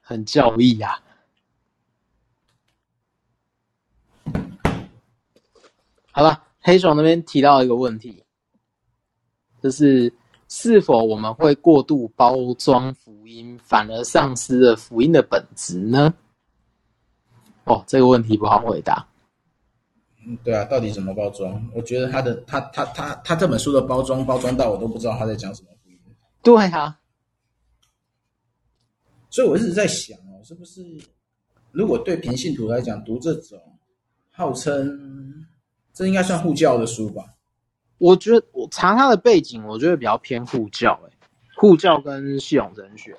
[0.00, 1.02] 很教义呀、啊。
[6.12, 8.24] 好了，黑熊那边提到一个问题，
[9.62, 10.12] 就是
[10.48, 16.14] 是否我们会过度包装福音，反而丧失了福音的本质呢？
[17.66, 19.06] 哦，这个问题不好回答。
[20.26, 21.70] 嗯，对啊，到底怎么包装？
[21.74, 25.68] 我觉得他的他他他他这本书的包装包装到我都不知道他在讲什么。
[26.42, 26.98] 对啊，
[29.28, 30.82] 所以我一直在想哦，是不是
[31.72, 33.60] 如果对平信徒来讲，读这种
[34.30, 35.46] 号称。
[35.92, 37.24] 这应该算护教的书吧？
[37.96, 41.16] 我觉得我查他的背景，我觉得比较偏护教，欸，诶，
[41.56, 43.16] 护教跟系统神学。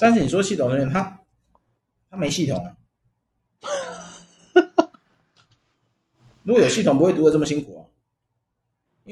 [0.00, 1.20] 但是你说系统神学，他
[2.14, 2.76] 他没系统啊？
[6.44, 7.82] 如果有系统，不会读的这么辛苦啊？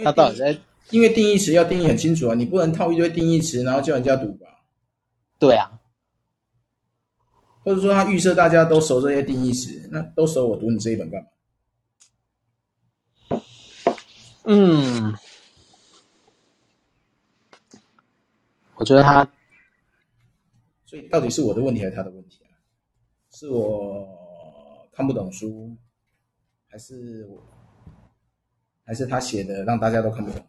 [0.04, 0.56] 他到底在？
[0.90, 4.46] 因为定义词要定义很清楚啊，你不能套一堆定义词，然后叫人家读吧？
[5.40, 5.80] 对啊。
[7.64, 11.20] 或者说他预设大家都熟这些定义词，那都熟，我读你这一本干
[13.28, 13.42] 嘛？
[14.44, 15.12] 嗯，
[18.76, 19.28] 我觉得他，
[20.86, 22.41] 所以到底是我的问题还是他的问题啊？
[23.42, 24.06] 是我
[24.92, 25.76] 看不懂书，
[26.68, 27.42] 还是我，
[28.84, 30.46] 还是他写的让大家都看不懂？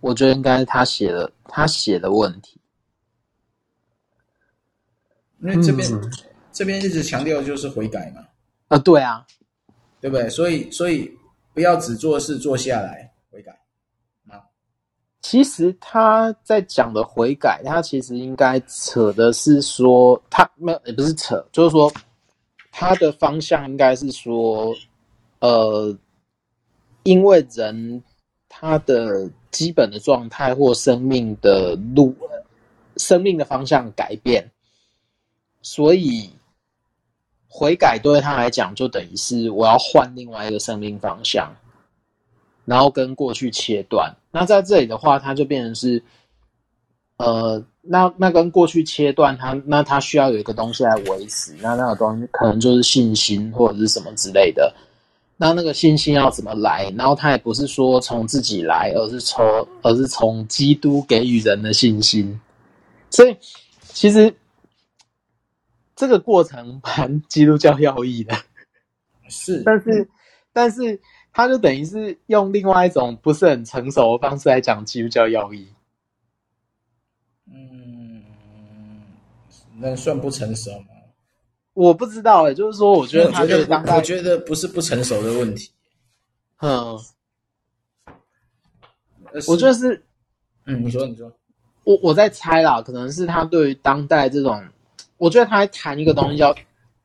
[0.00, 2.60] 我觉得应该是他写的，他写的问题。
[5.38, 6.12] 因为这边、嗯、
[6.52, 8.26] 这边一直强调就是悔改嘛，
[8.68, 9.26] 啊，对啊，
[9.98, 10.28] 对不对？
[10.28, 11.10] 所以所以
[11.54, 13.13] 不要只做事做下来。
[15.24, 21.90] 其实他在讲的悔改，他其实应该扯的是说，他没有也不是扯，就是说
[22.70, 24.74] 他的方向应该是说，
[25.38, 25.96] 呃，
[27.04, 28.04] 因为人
[28.50, 32.14] 他的基本的状态或生命的路，
[32.98, 34.50] 生命的方向改变。
[35.62, 36.28] 所以，
[37.48, 41.50] 悔改对他来讲，就等于是我要换另外一个生命方向。
[42.64, 44.14] 然后跟过去切断。
[44.30, 46.02] 那在这里的话，它就变成是，
[47.18, 54.74] 呃，那那跟过去切断，它那它需要有一个东西来维持，那那个东西可能就是信心或者是什么之类的。
[55.36, 56.92] 那那个信心要怎么来？
[56.96, 59.44] 然后它也不是说从自己来，而是从
[59.82, 62.40] 而是从基督给予人的信心。
[63.10, 63.36] 所以
[63.82, 64.34] 其实
[65.96, 68.34] 这个过程蛮基督教要义的，
[69.28, 70.08] 是，但是
[70.52, 71.00] 但是
[71.34, 75.68] 他就等于是用另外一种不是很成熟的方式来讲基督教要义。
[77.52, 78.22] 嗯，
[79.78, 80.86] 那算不成熟吗？
[81.74, 85.72] 我不知道哎、欸，就是说，我觉得他觉得我觉得不是不成熟的问题。
[86.60, 86.96] 嗯，
[89.48, 90.04] 我觉得是，
[90.66, 91.32] 嗯，你说，你说，
[91.82, 94.64] 我我在猜啦，可能是他对于当代这种，
[95.18, 96.54] 我觉得他在谈一个东西叫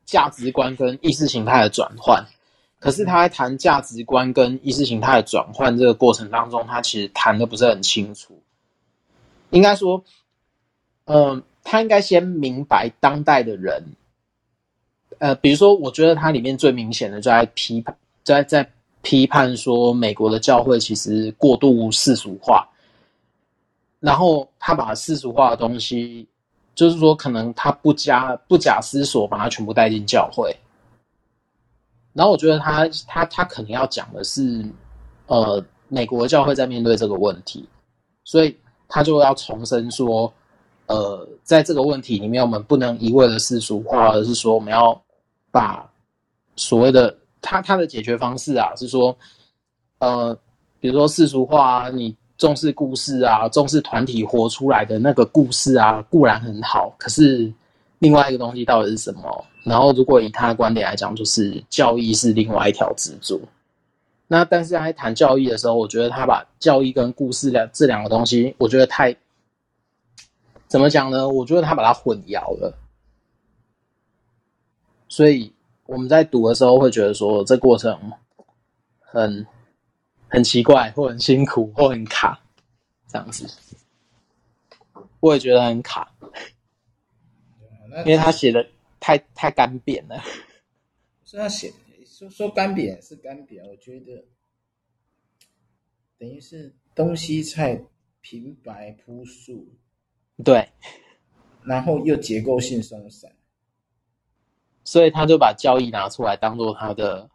[0.04, 2.24] 价值观跟意识形态的转换。
[2.80, 8.42] 可是他在谈价值观跟意识形态的转换这个过程当中，他其实谈的不是很清楚。
[9.50, 10.02] 应该说，
[11.04, 13.84] 嗯，他应该先明白当代的人。
[15.18, 18.70] 呃，比如说，我觉得它里面最明显的就在批判，在在
[19.02, 22.66] 批判说美国的教会其实过度世俗化，
[23.98, 26.26] 然后他把世俗化的东西，
[26.74, 30.56] 就是说可能他不加不假思索把它全部带进教会，
[32.12, 34.64] 然后我觉得他他他可能要讲的是，
[35.26, 37.68] 呃，美国教会在面对这个问题，
[38.24, 38.56] 所以
[38.88, 40.32] 他就要重申说，
[40.86, 45.00] 呃，在这个问题里面，我们不能一味的世俗化，而是说我们要。
[45.52, 45.84] 把
[46.54, 49.16] 所谓的他他的解决方式啊，是说，
[49.98, 50.32] 呃，
[50.78, 57.52] 比如说世俗化啊，你重视故事啊，重视团体活出来的那个故事啊，固然很好，可是
[58.00, 59.46] 另外一个东西到底是什么？
[59.62, 63.40] 然后如果以他的观点来讲，就是教义是另外一条支柱。
[64.26, 69.14] 那但是在谈教义的时候，我觉得他把教义跟故事两这两个东西，我觉得太
[70.66, 71.28] 怎么讲呢？
[71.28, 72.76] 我觉得他把它混淆了。
[75.08, 75.52] 所以
[75.86, 78.12] 我们在读的时候会觉得说，这过程
[79.00, 79.46] 很
[80.28, 82.40] 很奇怪，或很辛苦，或很卡，
[83.08, 83.46] 这样子。
[85.18, 86.12] 我也觉得很卡，
[87.98, 88.66] 因为他写的
[88.98, 90.22] 太太干瘪了。
[91.24, 91.72] 是他写
[92.04, 94.24] 说说干瘪是干瘪，我觉得
[96.18, 97.80] 等于是东西菜
[98.20, 99.66] 平白朴素，
[100.44, 100.68] 对，
[101.64, 103.30] 然后又结构性松散。
[104.84, 107.30] 所以他就把交易拿出来当做他的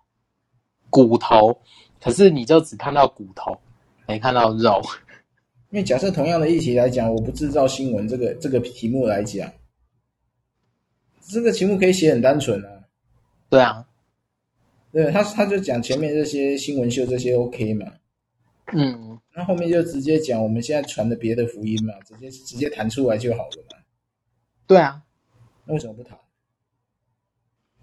[0.89, 1.57] 骨头，
[2.01, 3.57] 可是你就只看到骨头，
[4.07, 4.81] 没看到肉。
[5.71, 9.51] 因为假设同样的议题来讲，我不制造新闻这个这个题目来讲，
[11.29, 12.69] 这个题目可以写很单纯啊。
[13.49, 13.85] 对啊，
[14.91, 17.85] 对，他他就讲前面这些新闻秀这些 OK 嘛，
[18.73, 23.77] 嗯，那后面就直接讲我们现在传的别的福音嘛，直接直接弹出来就好了嘛。
[24.67, 25.01] 对啊，
[25.65, 26.17] 那为什么不谈？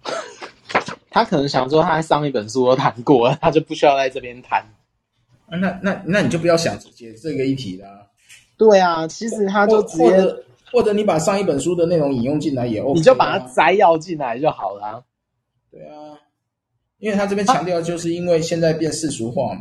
[1.10, 4.60] 他可能想说，他在上一本书都谈过了， 他就不需要在这边谈。
[5.46, 8.08] 啊，那那那你就不要想解这个议题啦。
[8.56, 10.06] 对啊，其实他就直接，
[10.72, 15.04] 或者，你把上一本书的内容引用进来也 OK，你就把它摘要进来就好了。
[15.70, 16.18] 对啊，
[16.98, 19.60] 因为他这边强调，就是因为现在变世俗化嘛。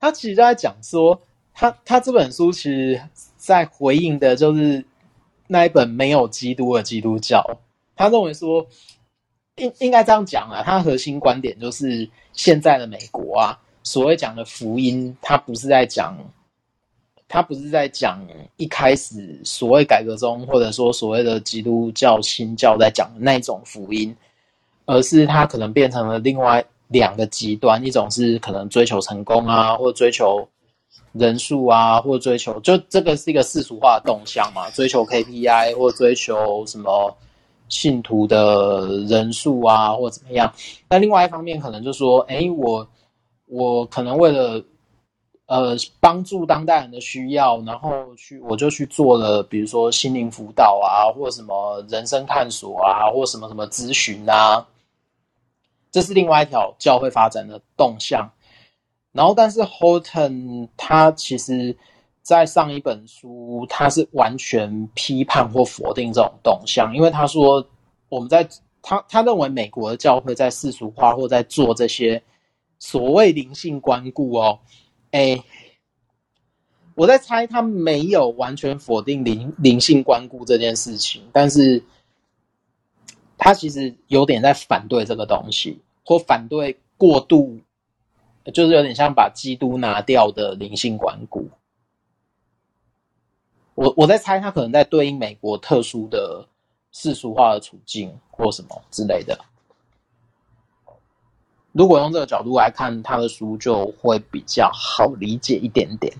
[0.00, 1.20] 他其实就在讲说，
[1.54, 3.00] 他他这本书其实
[3.36, 4.84] 在回应的就是
[5.46, 7.58] 那一本没有基督的基督教。
[7.94, 8.66] 他认为说。
[9.56, 16.18] 应应该这样讲啊，他核心观点就是现在的美国啊，所谓讲的福音，他不是在讲，
[17.28, 18.20] 他不是在讲
[18.56, 24.14] 一开始所谓改革中或者说所谓的基督教新教在讲的那种福音，
[24.86, 30.46] 而是他可能变成了另外两个极端，一种是可能追求成功啊，或追求
[31.12, 37.16] 人数啊，或追求就这个是一个世俗化的动向嘛，追求 KPI 或追求什么。
[37.70, 40.52] 信徒的人数啊，或怎么样？
[40.86, 42.86] 那另外一方面，可能就说，哎，我
[43.46, 44.62] 我可能为了
[45.46, 54.66] 呃帮助当代人的需要，然后去我就去做了，比如说心灵辅导啊，或什么人生探索啊，或什么什么咨询啊，
[55.90, 58.30] 这是另外一条教会发展的动向。
[59.12, 61.76] 然后，但是 Horton 他其实。
[62.24, 67.62] 在上一本书，他是完全批判或否定这种动向，因为他说
[68.08, 68.48] 我们在
[68.80, 72.22] 他他认为美国的教会在世俗化或在做这些
[72.78, 74.58] 所谓灵性关顾哦，
[75.14, 75.44] 哎，
[76.96, 81.80] 我在猜他没有完全否定灵灵性关顾这件事情，但是
[83.38, 87.60] 他其实有点在反对这个东西，或反对过度
[88.52, 91.48] 就是有点像把基督拿掉的灵性关顾。
[93.76, 96.44] 我我在猜，他可能在对应美国特殊的
[96.90, 99.38] 世俗化的处境或什么之类的。
[101.74, 106.14] 如果用这个角度来看，他的书就会比较好理解一点点。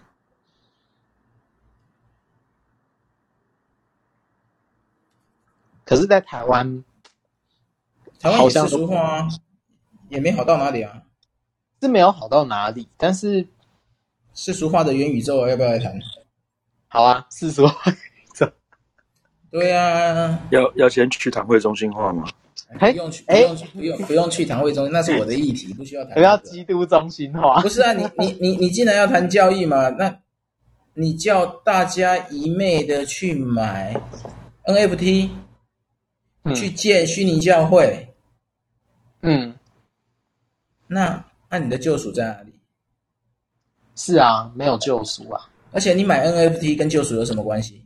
[5.85, 6.83] 可是，在台湾，
[8.19, 9.29] 台湾也世俗化啊，
[10.09, 11.03] 也没好到哪里啊，
[11.81, 12.89] 是没有好到哪里。
[12.97, 13.47] 但是，
[14.35, 15.95] 世俗化的元宇宙要不要来谈？
[16.89, 18.53] 好啊，世俗化元宇宙。
[19.53, 22.27] 对啊，要要先去谈会中心化吗？
[22.79, 26.15] 不用去，不用去，不用不用去谈会中心，那是我的议题， 不需要谈。
[26.15, 27.61] 不要基督中心化。
[27.63, 30.17] 不是啊，你你你你既然要谈教义嘛，那
[30.95, 33.95] 你叫大家一昧的去买
[34.65, 35.31] NFT，
[36.45, 38.15] 嗯，去建虚拟教会，
[39.23, 39.55] 嗯，
[40.87, 42.53] 那那你的救赎在哪里？
[43.97, 45.49] 是啊，没有救赎啊。
[45.73, 47.85] 而且你买 NFT 跟救赎有什么关系？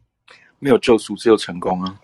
[0.59, 2.01] 没有救赎，只有成功啊。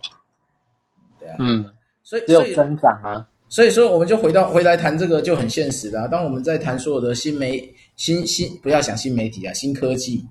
[1.18, 1.73] 对啊，嗯。
[2.04, 6.06] 所以只有增长啊，所以说我们就回到回来谈这个就很现实的啊。
[6.06, 10.22] 当我们在谈所有的新媒新新不要想新媒体啊，新科技，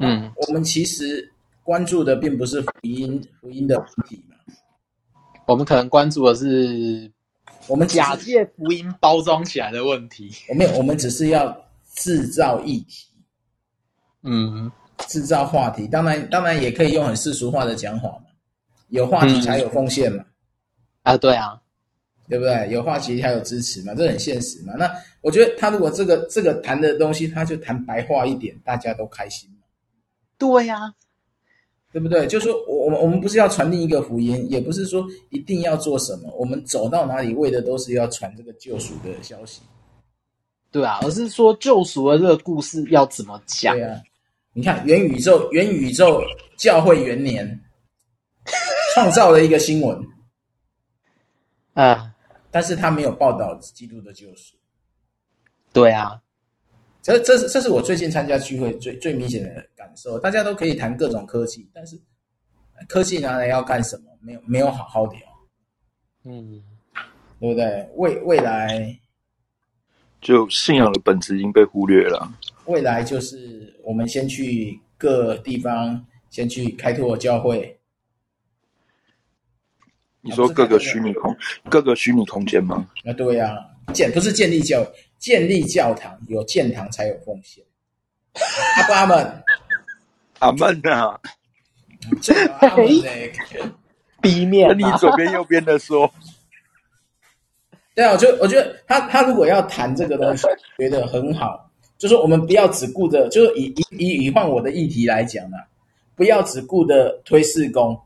[0.00, 1.30] 嗯，我们其实
[1.62, 4.36] 关注的并不是福音福音的问题嘛，
[5.46, 7.12] 我们可能关注的是
[7.66, 10.32] 我们假借福音包装起来的问题。
[10.48, 11.54] 我们我们只是要
[11.94, 13.06] 制造议题，
[14.22, 14.72] 嗯，
[15.08, 15.86] 制造话题。
[15.86, 18.24] 当然当然也可以用很世俗化的讲法嘛，
[18.88, 20.22] 有话题才有奉献嘛。
[20.22, 20.32] 嗯
[21.06, 21.56] 啊，对啊，
[22.28, 22.68] 对不对？
[22.68, 24.72] 有话其实还有支持嘛，这很现实嘛。
[24.76, 24.90] 那
[25.20, 29.48] 我觉得他如果这个这个谈的东西，他就谈白话一点，大家都开心。
[30.36, 30.94] 对呀、啊，
[31.92, 32.26] 对不对？
[32.26, 39.62] 就是说我们我们不是要传递一个福音，也不是说一定要做什么，我们走到哪里为的都是要传这个救赎的消息。
[40.72, 43.76] 对啊，而是说救赎的这个故事要怎么讲？
[43.76, 44.02] 对啊，
[44.52, 46.20] 你看元宇宙，元宇宙
[46.56, 47.60] 教会元年
[48.92, 49.96] 创造了一个新闻。
[51.76, 52.12] 啊！
[52.50, 54.56] 但是他没有报道基督的救赎。
[55.74, 56.22] 对啊，
[57.02, 60.18] 这这是这是我最近参加聚会最最明显的感受。
[60.18, 62.00] 大家都可以谈各种科技，但是
[62.88, 64.04] 科技拿来要干什么？
[64.22, 65.20] 没有没有好好聊。
[66.24, 66.62] 嗯，
[67.38, 67.86] 对不对？
[67.96, 68.98] 未未来
[70.22, 72.32] 就信仰的本质已经被忽略了。
[72.64, 77.78] 未来就是我们先去各地方，先去开拓教会。
[80.26, 81.34] 你说各个虚拟空，
[81.70, 82.86] 各个虚拟空间吗？
[83.04, 83.54] 啊，对呀、
[83.86, 84.84] 啊，建不是建立教
[85.18, 87.64] 建立教堂，有建堂才有奉献。
[88.76, 89.42] 阿不阿门？
[90.40, 91.18] 阿门啊！
[92.20, 93.32] 这阿门嘞
[94.20, 94.74] ，B 面、啊。
[94.76, 96.12] 那你左边右边的说。
[97.94, 100.46] 对啊，我就我觉得他他如果要谈这个东西，
[100.76, 105.64] 觉得很好，就是我们不要只顾着，就是以以以以换我的议题来讲啊，
[106.14, 107.98] 不要只顾着推事工。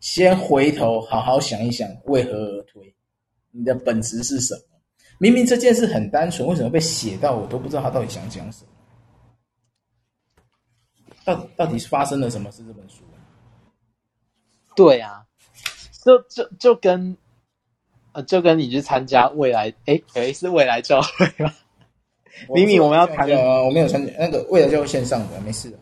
[0.00, 2.94] 先回头好好想一想，为何而推？
[3.50, 4.60] 你的本质是什么？
[5.18, 8.70] 明明这件事很单纯，为什么被写到我都不知道他到底想讲什么？
[11.24, 12.64] 到到底是发生了什么是？
[12.64, 13.02] 这本书？
[14.76, 15.26] 对啊，
[16.04, 17.16] 就就就跟
[18.12, 21.52] 呃，就跟你去参加未来，诶诶是未来教会吗？
[22.54, 23.28] 明明我们要谈，
[23.64, 25.78] 我没有参加那个未来教会线上的，没事的。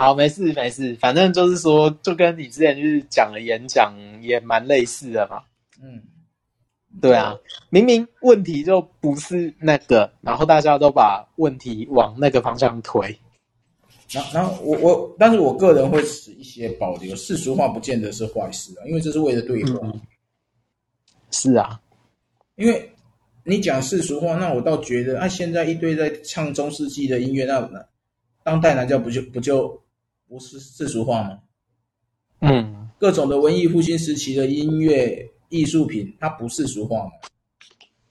[0.00, 5.42] 好，没事没事，反正就是说，就跟你之前就是讲的演讲也蛮类似的嘛。
[5.82, 6.02] 嗯，
[7.02, 7.36] 对啊，
[7.68, 13.14] 明明问题就不是那个，然后大家都把问题往那个方向推。
[14.10, 19.80] 然后，然后我我，但是我个人会持一些保留，世俗化不见得是坏事啊，因为这是为了对话。
[19.82, 20.00] 嗯，
[21.30, 21.78] 是啊，
[22.56, 22.90] 因为
[23.44, 27.86] 你讲世俗化，那我倒觉得，啊，现在一堆在唱中世纪的音乐，那
[28.42, 29.78] 当代男教不就不就？
[30.30, 31.40] 不是世俗化吗？
[32.38, 37.10] 嗯，各种的文艺复兴时期的音乐艺术品，它不世俗化吗？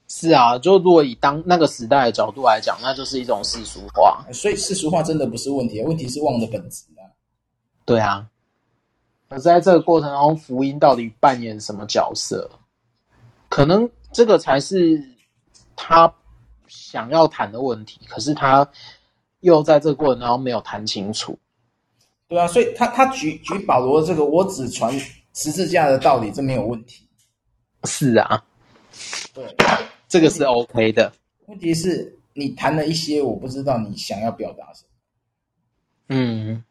[0.06, 4.22] 是啊，就如果以当那个时代的角度来讲，那就是一种世俗化。
[4.34, 7.08] 所以世俗化真的不是问题，问题是忘的本质啊。
[7.86, 8.28] 对啊，
[9.28, 12.50] 而在这个过程中，福音到底扮演什么角色？
[13.48, 15.02] 可能这个才是
[15.74, 16.12] 他
[16.68, 18.68] 想要谈的问题，可是他
[19.40, 21.38] 又在这个过程当中没有谈清楚。
[22.30, 24.96] 对啊，所以他他举举保罗这个，我只传
[25.34, 27.04] 十字架的道理，这没有问题。
[27.82, 28.44] 是啊，
[29.34, 29.44] 对，
[30.06, 31.12] 这个是 OK 的。
[31.46, 34.88] 问题是你谈了一些，我不知道你想要表达什么。
[36.10, 36.64] 嗯，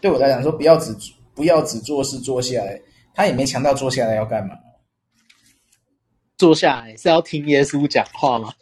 [0.00, 0.92] 对我来讲说，不要只
[1.36, 2.82] 不要只做事坐下来，
[3.14, 4.56] 他也没强调坐下来要干嘛。
[6.36, 8.52] 坐下来是要听耶稣讲话吗？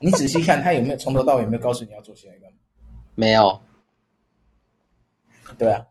[0.00, 2.56] 你仔细看他有没有从头到尾有没有告诉你要坐下来干嘛？
[3.14, 3.62] 没有。
[5.60, 5.84] 对啊，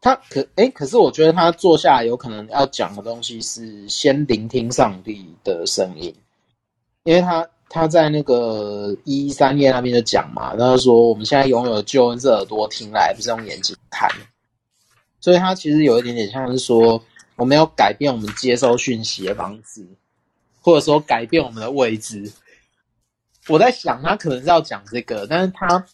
[0.00, 6.14] 他可哎，可是我觉得他坐下有可能要讲的东西是先聆听上帝的声音，
[7.02, 14.08] 因为他他在那个一三页那边就讲嘛，他就说我们现在拥有的救恩是耳朵听来，不是用眼睛看，
[15.20, 17.02] 所以他其实有一点点像是说
[17.34, 19.84] 我们要改变我们接收讯息的方式，
[20.60, 22.32] 或者说改变我们的位置。
[23.48, 25.84] 我在想他可能是要讲这个，但是他。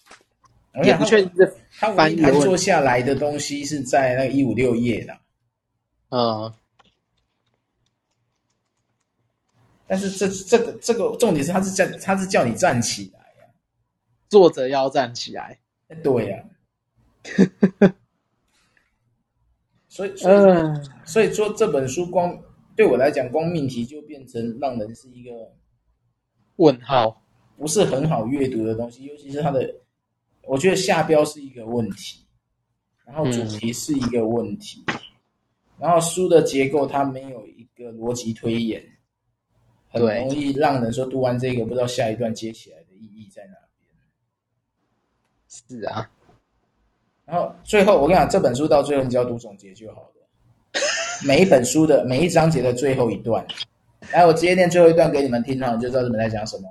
[0.85, 5.19] 也不确定这他唯一盘坐下来的东西是在那个一五六页的，
[6.11, 6.53] 嗯，
[9.87, 13.49] 但是这这个这个重点是他是叫他是叫你站起来呀，
[14.29, 15.59] 坐着要站起来，
[16.03, 16.45] 对 呀，
[19.89, 20.37] 所以所以
[21.05, 22.39] 所以说这本书光
[22.77, 25.31] 对我来讲，光命题就变成让人是一个
[26.57, 27.23] 问号，
[27.57, 29.75] 不是很好阅读的东西，尤其是它的。
[30.45, 32.25] 我觉得下标是一个问题，
[33.05, 34.95] 然后主题是一个问题，嗯、
[35.79, 38.83] 然后书的结构它没有一个逻辑推演，
[39.89, 43.97] 很容易让人说读完这个不知道下一段接起来的意义在哪边。
[45.49, 46.11] 是啊，
[47.25, 50.09] 然后最后我跟你讲，这本书到最后你只要读总结就好了。
[51.27, 53.45] 每一本书的每一章节的最后一段，
[54.13, 56.69] 来，我直接念最后一段给你们听，然后你就知道这本在讲什么。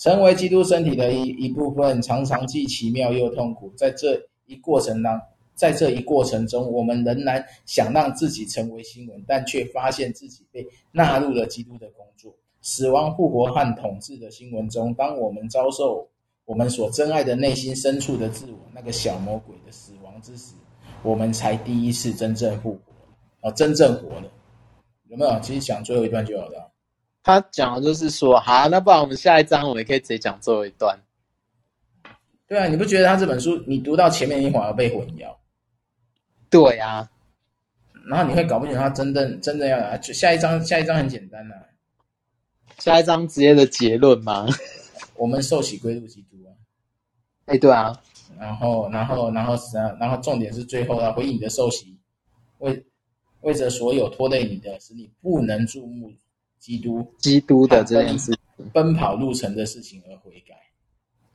[0.00, 3.70] 成为基督身体的一一部分，常常既奇妙又痛苦。
[3.76, 5.20] 在这一过程当，
[5.54, 14.94] 在这一过程中，我们仍然想让自己成为新闻，但却发现自己被纳入了基督的工作、死亡、复活和统治的新闻中。
[14.94, 16.08] 当我们遭受
[16.46, 20.54] 我们所珍爱的内心深处的自我那个小魔鬼的死亡之时，
[21.02, 24.32] 我们才第一次真正复活，啊，真正活了。
[25.08, 25.40] 有没有？
[25.40, 26.69] 其实讲最后一段就好了。
[27.22, 30.98] 他讲的就是说，好，那不然我们下一章我们也可以直接讲最后一段。
[32.48, 35.36] 对啊，你不觉得他这本书你读到前面你反而被混淆？
[36.48, 37.08] 对啊，
[38.06, 40.00] 然后你会搞不清楚他真正真正要来。
[40.02, 41.62] 下一章下一章很简单呐、啊，
[42.78, 44.48] 下一章直接的结论吗？
[45.14, 46.50] 我们受洗归入基督啊。
[47.44, 47.96] 哎，对啊，
[48.38, 49.54] 然后然后然后
[50.00, 51.96] 然后重点是最后要回应你的受洗，
[52.58, 52.84] 为
[53.42, 56.10] 为着所有拖累你的，使你不能注目。
[56.60, 58.36] 基督，基督的这件事，
[58.70, 60.54] 奔跑路程的事情而悔改，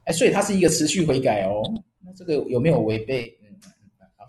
[0.04, 1.64] 哎，所以它是一个持续悔改哦。
[2.04, 3.36] 那这个有没有违背？
[3.42, 3.58] 嗯，
[4.16, 4.26] 好，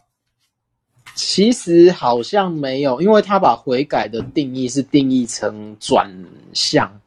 [1.14, 6.10] 其实好像没有，因为他把悔改的定义是定义成转
[6.54, 6.98] 向，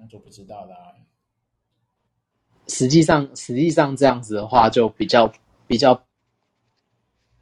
[0.00, 0.74] 那就不知道了。
[2.68, 5.30] 实际上，实际上这样子的话，就比较
[5.66, 6.02] 比较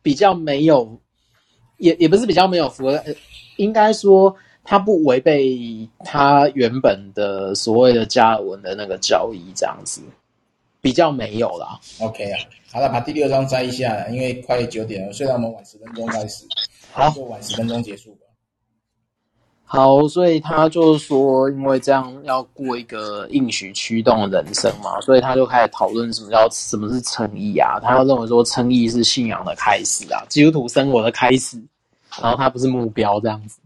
[0.02, 1.00] 比较没有，
[1.78, 3.00] 也也不是比较没有符合，
[3.58, 4.36] 应该说。
[4.64, 10.00] 他不违背他原本的所谓的加尔文的那个教义，这样子
[10.80, 11.78] 比较没有啦。
[12.00, 12.38] OK 啊，
[12.72, 16.46] 好了，把第六章摘一下，因为快九点了，虽然我们晚十分钟开始，
[16.92, 18.20] 好，就晚十分钟结束吧。
[19.66, 27.80] 好，所以他就是说，因为这样要过一个应许驱动的人生嘛，所以他就开始讨论什么叫什么是诚意啊。
[27.82, 31.56] 他要认为说，诚意是信仰的开始啊，基督徒生活的开始，
[32.20, 33.58] 然后他不是目标这样子。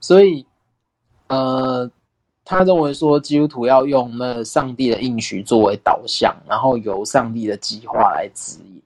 [0.00, 0.46] 所以，
[1.28, 1.90] 呃，
[2.42, 8.82] 他认为说基督徒要用那上帝的应许作为导向，然后由上帝的计划来指引。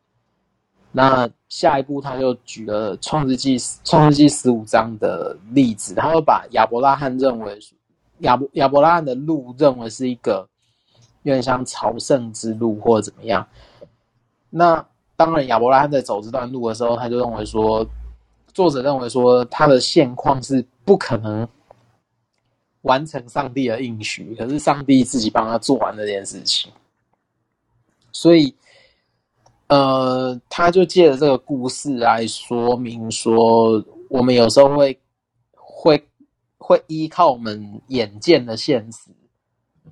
[0.90, 7.58] 那下一步他就举了创世纪创世纪十五章的例子，他会把亚伯拉罕认为
[8.18, 10.48] 亚伯亚伯拉罕的路认为是一个
[11.22, 13.46] 有点像朝圣之路或者怎么样。
[14.50, 14.84] 那
[15.14, 17.86] 当然，亚伯拉罕在走这段路的时候，他就认为说。
[18.55, 21.46] 作者认为说，他的现况是不可能
[22.82, 26.72] 完成上帝的应许，可是上帝自己帮他做完这件事情，
[28.12, 28.55] 所以，
[29.66, 34.98] 呃，他就借着这个故事来说明说，我们有时候会
[35.52, 36.09] 会
[36.57, 39.11] 会依靠我们眼见的现实，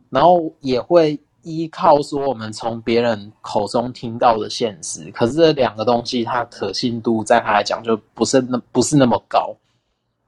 [0.09, 1.21] 然后也会。
[1.43, 9.55] 依靠说我们从别人口中听到的现实，可是这两个东西它可信度在他来讲就不是那不是那么高，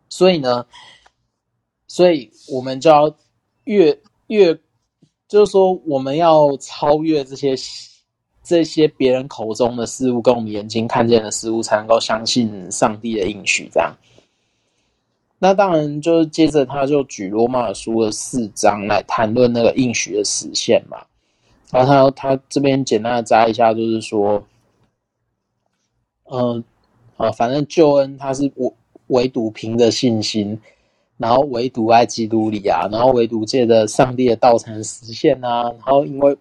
[0.09, 0.65] 所以呢，
[1.87, 3.15] 所以我们就要
[3.65, 4.59] 越越
[5.29, 7.55] 就是说我们要超越这些
[8.43, 13.69] 这些别人口中的事物，跟我们眼睛看见的事物，才能够相信上帝的应许。
[13.73, 13.97] 这样，
[15.45, 20.97] 那当然就是接着他就举罗马书的四章来谈论那个应许的实现嘛。
[21.71, 24.43] 然后他他这边简单的摘一下，就是说，
[26.31, 26.65] 嗯、
[27.19, 28.73] 啊，反正救恩他是唯
[29.09, 30.59] 唯独凭着信心，
[31.19, 36.35] 然后唯独在基督里啊，然后唯独借着上帝的道才能实现啊，然后因为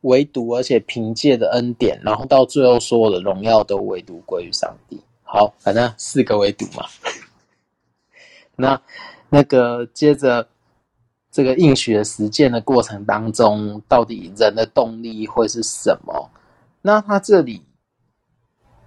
[0.00, 4.98] 唯独而且凭借的恩典，然后到最后所有的荣耀都唯独归于上帝。
[5.22, 6.86] 好，反正四个唯独嘛。
[8.56, 8.80] 那
[9.28, 10.48] 那个接着
[11.30, 16.30] 这个应许的实践的过程当中，到底人的动力会是什么？
[16.82, 17.62] 那他这里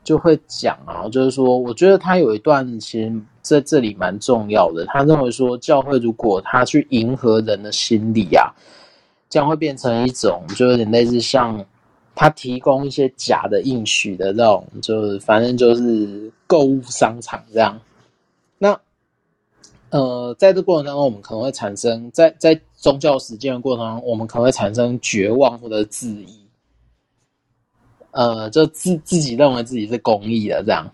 [0.03, 4.85] 就会讲啊，就是说，我觉得他有一段其实在这里蛮重要的。
[4.87, 8.49] 他认为说，教会如果他去迎合人的心理啊，
[9.27, 11.63] 将会变成一种，就有点类似像
[12.15, 17.79] 他提供一些假的应许的这种，就是反正就是购物商场这样。
[18.57, 18.79] 那
[19.89, 26.47] 呃，在这过程当中，我们可能会产生在在宗教实践的过程当中，我们可能会产生绝望或者质疑。
[28.11, 30.91] 呃，就自自己认为自己是公益的这样。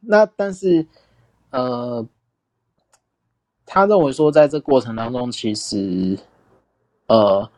[0.00, 0.86] 那但是
[1.50, 2.06] 呃，
[3.66, 6.18] 他认为说，在这过程当中，其实
[7.06, 7.48] 呃。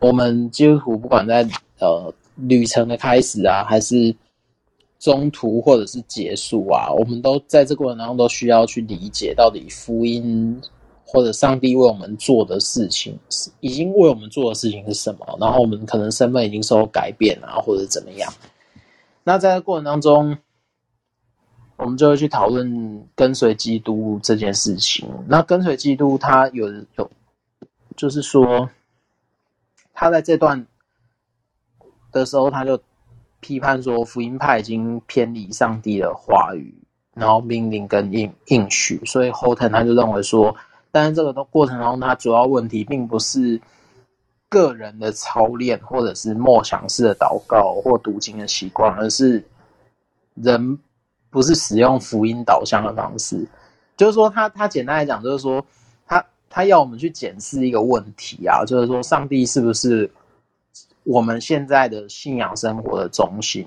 [0.00, 1.44] 我们几乎不管在
[1.80, 4.14] 呃旅程的开始啊，还是
[4.98, 10.60] 中途或者是结束啊，我们都在这过程当中都需要去理解到底福音
[11.04, 13.18] 或者上帝为我们做的事情，
[13.60, 15.38] 已经为我们做的事情是什么。
[15.40, 18.32] 然后我们可能身份已经受改变啊，或者怎么样。
[19.24, 20.36] 那在这过程当中，
[21.76, 25.08] 我们就会去讨论跟随基督这件事情。
[25.26, 27.10] 那跟随基督，他有有
[27.96, 28.68] 就是说。
[30.00, 30.64] 他在这段
[32.12, 32.80] 的时候，他就
[33.40, 36.74] 批判说，福音派已经偏离上帝的话语，
[37.14, 40.54] 然后命令跟应应许，所以 Horton 他就认为说，
[40.90, 43.60] 但是这个的过程中，他主要问题并不是
[44.48, 49.44] 个人的操练，或者是默想式的祷告或读经的习惯，而是
[50.34, 50.78] 人
[51.30, 53.46] 不是使用福音导向的方式。
[53.96, 55.64] 就是说他，他简单来讲，就是说
[56.06, 56.24] 他。
[56.50, 60.10] 他要我们去检视一个问题啊，就是说，上帝是不是
[61.08, 63.66] 我们现在的信仰生活的中心？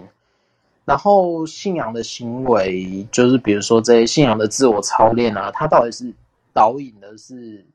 [0.86, 6.14] 然后，信仰的行为，就是比如说这些信仰的自我操练啊，它到底是
[6.54, 7.66] 导引的是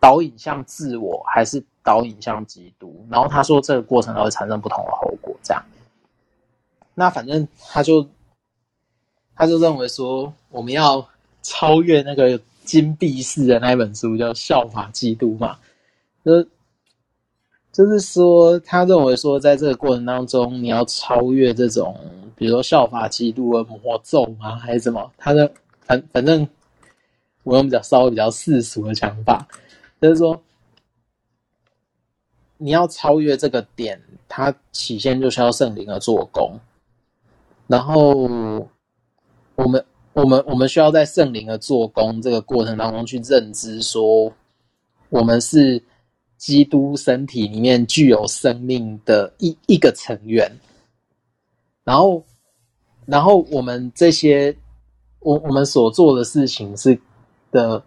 [0.00, 3.06] 导引向自我，还是导引向基督？
[3.08, 5.36] 然后他说，这个过程它会产生不同的后果。
[5.42, 5.62] 这样，
[6.94, 8.08] 那反正他就
[9.34, 11.08] 他就认为说，我们要
[11.42, 12.40] 超越那个。
[12.66, 15.56] 金币式的那一本书叫《效法基督》嘛，
[16.24, 16.44] 就
[17.76, 21.94] 就是说，他认为说，在这个过程当中，你要超越这种，
[22.34, 25.12] 比如说效法基督的魔咒啊，还是什么？
[25.18, 25.52] 他的
[25.82, 26.48] 反反正
[27.42, 29.46] 我用比较稍微比较世俗的讲法，
[30.00, 30.40] 就是说，
[32.56, 36.58] 你要超越这个点，它起先就需要圣灵的做工，
[37.66, 38.10] 然后
[39.54, 39.84] 我们。
[40.14, 44.32] 我们我们需要在圣灵的做工这个过程当中去认知说，
[45.10, 45.82] 我们是
[46.36, 50.50] 基督身体里面具有生命的一一个成员。
[51.84, 52.22] 然后，
[53.04, 54.56] 然后我们这些
[55.20, 56.98] 我我们所做的事情是
[57.50, 57.82] 的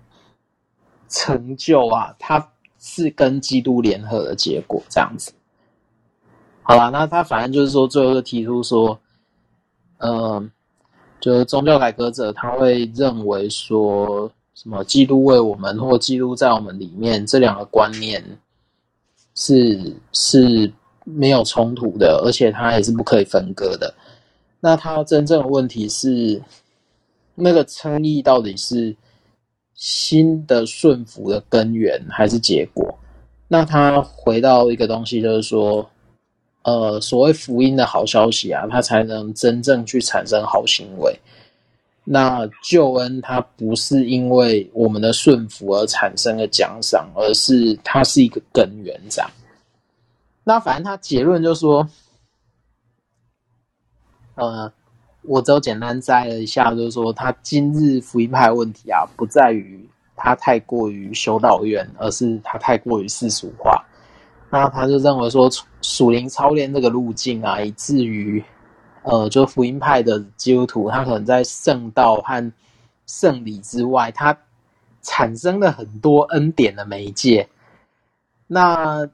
[1.09, 5.33] 成就啊，它是跟基督联合的结果，这样子。
[6.61, 8.97] 好了，那他反正就是说，最后就提出说，
[9.97, 10.49] 嗯、
[11.19, 14.31] 就是宗教改革者，他会认为说
[14.61, 18.21] 什么基督为我们，或基督在我们里面，这两个观念
[19.33, 20.69] 是是
[21.05, 23.93] 没有冲突的，而且它也是不可以分割的。
[24.59, 26.41] 那它真正的问题是，
[27.35, 28.93] 那个称义到底是
[29.75, 32.99] 新的顺服的根源，还是结果？
[33.47, 35.89] 那他回到一个东西，就是说。
[36.63, 41.17] 呃，所谓福音的好消息啊，它才能真正去产生好行为。
[42.03, 49.29] 那救恩它不是因为我们的顺服而产生的奖赏，而是它是一个根源这样。
[50.43, 51.87] 那反正他结论就说，
[54.33, 54.71] 呃，
[55.21, 63.85] 我只有简单摘了一下，就是说，他今日福音派问题啊，不在于他太过于修道院，而是他太过于世俗化。
[64.49, 65.47] 那他就认为说，
[65.83, 68.43] 属灵操练这个路径啊，以至于，
[69.09, 72.53] 呃，就福音派的基督徒，他可能在圣道和
[73.07, 74.37] 圣礼之外，他
[75.01, 77.49] 产生了很多恩典的媒介。
[78.45, 79.09] 那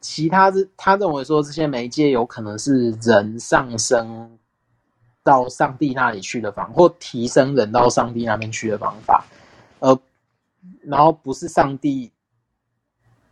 [0.00, 4.38] 其他，他认为说，这些媒介有可能是人上升
[5.24, 9.24] 到上帝那里去的方，或提升人到上帝那边去的方法，
[9.80, 9.98] 呃，
[10.82, 12.12] 然后不是上帝。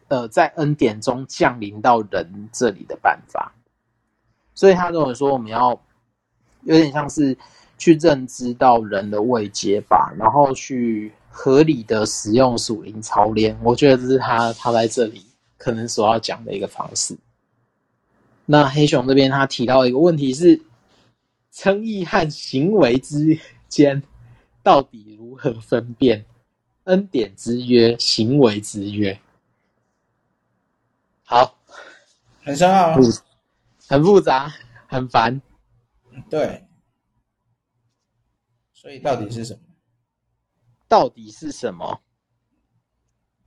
[0.08, 3.52] 呃，在恩典中降临到人这里的办法，
[4.58, 5.70] 所以他跟我说，我们要
[6.64, 7.38] 有点像是
[7.78, 13.56] 去认知到人的位阶吧，然后去合理的使用属灵操练。
[13.62, 15.24] 我觉得这是他他在这里
[15.56, 17.16] 可能所要讲的一个方式。
[18.46, 20.60] 那黑熊这边他提到一个问题是，
[21.52, 23.38] 称义和行为之
[23.68, 24.02] 间
[24.64, 26.24] 到底如何分辨？
[26.82, 29.20] 恩典之约、行为之约，
[31.22, 31.56] 好，
[32.42, 32.96] 很深奥，
[33.88, 34.52] 很复杂，
[34.86, 35.40] 很烦。
[36.28, 36.66] 对，
[38.72, 39.60] 所以到底是什么？
[40.86, 42.00] 到底是什么？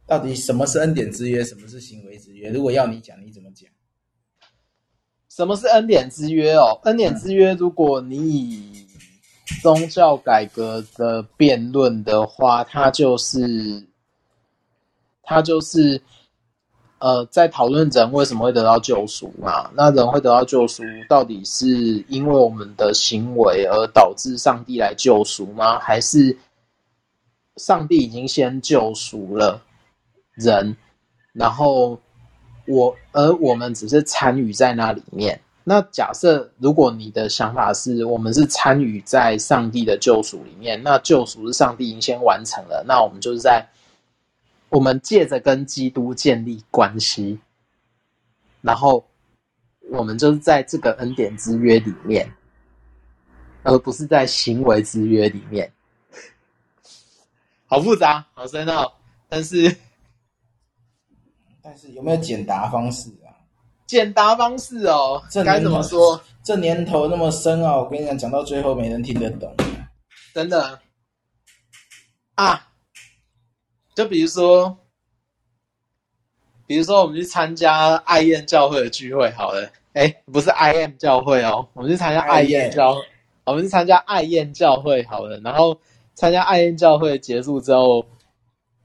[0.07, 1.43] 到底什么是恩典之约？
[1.43, 2.49] 什么是行为之约？
[2.49, 3.71] 如果要你讲，你怎么讲？
[5.29, 6.53] 什么是恩典之约？
[6.55, 8.87] 哦，恩典之约，如果你以
[9.61, 13.87] 宗教改革的辩论的话，它就是，
[15.23, 16.01] 它就是，
[17.01, 19.71] 呃，在讨论人为什么会得到救赎嘛？
[19.75, 21.67] 那人会得到救赎，到底是
[22.07, 25.79] 因为我们的行为而导致上帝来救赎吗？
[25.79, 26.37] 还是
[27.57, 29.59] 上帝已经先救赎了
[30.35, 30.77] 人，
[31.33, 31.99] 然后
[32.67, 35.41] 我而我们只是参与在那里面？
[35.63, 43.67] 那假设，如果你的想法是我们是参与在上帝的救赎里面，那救赎是上帝已经先完成了，那我们就是在
[44.71, 47.37] 我们借着跟基督建立关系，
[48.61, 49.05] 然后
[49.91, 52.31] 我们就是在这个恩典之约里面，
[53.63, 55.71] 而不是在行为之约里面。
[57.67, 58.93] 好复杂，好深奥，
[59.27, 59.75] 但是
[61.61, 63.35] 但是有没有简答方式啊？
[63.85, 66.21] 简答方式哦，这该怎么说？
[66.43, 69.53] 这年头那么深奥，我跟你讲，讲到最后没人听得懂，
[70.33, 70.79] 真的
[72.35, 72.70] 啊！
[74.01, 74.75] 就比如说，
[76.65, 83.01] 比如说我们去参加爱宴教会的聚会，好了，哎，不是 I M 教会哦，我们去参加爱宴教会，
[83.43, 85.77] 我们去参加爱宴教会，好了，然后
[86.15, 88.05] 参加爱宴教会结束之后。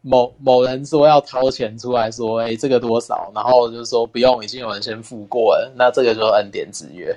[0.03, 3.33] 某某人说要掏钱出来说，哎，这个多少？
[3.35, 5.73] 然后就说不用，已经有人先付过了。
[5.77, 7.11] 那这个就是恩典之约。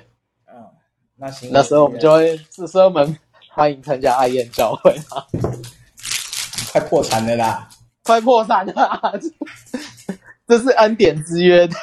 [0.48, 0.54] 嗯，
[1.14, 1.50] 那行。
[1.52, 3.16] 那时候我们就会，这时候我们
[3.48, 5.22] 欢迎参加爱宴教会啊。
[6.72, 7.68] 快破产了啦！
[8.10, 9.20] 快破产了！
[10.46, 11.76] 这是恩典之约的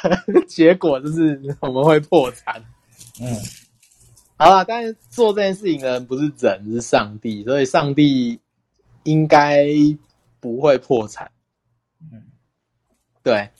[0.46, 2.62] 结果，就是我们会破产。
[3.20, 3.34] 嗯，
[4.36, 8.38] 好了，但是做这件事情的人不是人，是上帝，所以上帝
[9.04, 9.66] 应该。
[10.40, 11.32] 不会破产，
[12.00, 12.22] 嗯，
[13.24, 13.50] 对，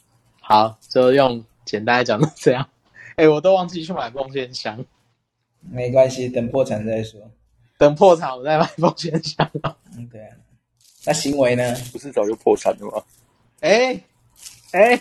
[0.41, 2.69] 好，就用简单来讲是这样。
[3.17, 4.85] 哎，我都忘记去买奉献箱，
[5.61, 7.21] 没关系，等破产再说。
[7.79, 9.51] 等破产我再买奉献箱。
[9.97, 10.37] 嗯，对啊。
[11.09, 11.75] 那行为呢？
[11.91, 13.03] 不是早就破产了吗？
[13.61, 13.99] 哎，
[14.73, 15.01] 哎，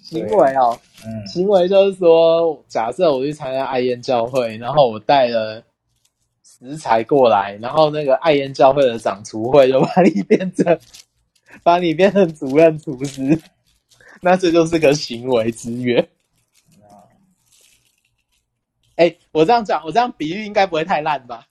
[0.00, 5.62] 行为哦，嗯，行为就是说，假设我去参加爱宴教会，然后我带了。
[6.44, 10.78] 食材过来，然后那个爱宴教会的长厨会就把你变成，
[11.64, 13.36] 把你变成主任厨师，
[14.20, 16.08] 那这就是个行为之约。
[18.94, 21.48] 哎，我这样讲，我这样比喻应该不会太烂吧？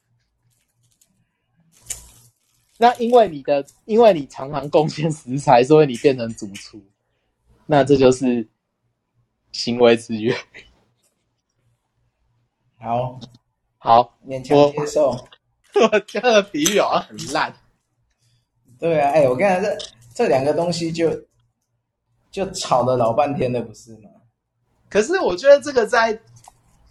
[2.82, 6.82] 那因为你的，因为你常常贡献食材，所以你变成主厨，
[7.68, 8.48] 那这就是
[9.52, 10.36] 行为制约。
[12.80, 13.20] 好。
[13.78, 15.10] 好，勉强接受。
[15.10, 15.30] 我，
[15.92, 17.56] 我这个比喻好像很烂。
[18.80, 19.78] 对啊，哎、欸，我跟你讲，这
[20.16, 21.12] 这两个东西就
[22.32, 24.10] 就吵了老半天了，不是吗？
[24.90, 26.20] 可是我觉得这个在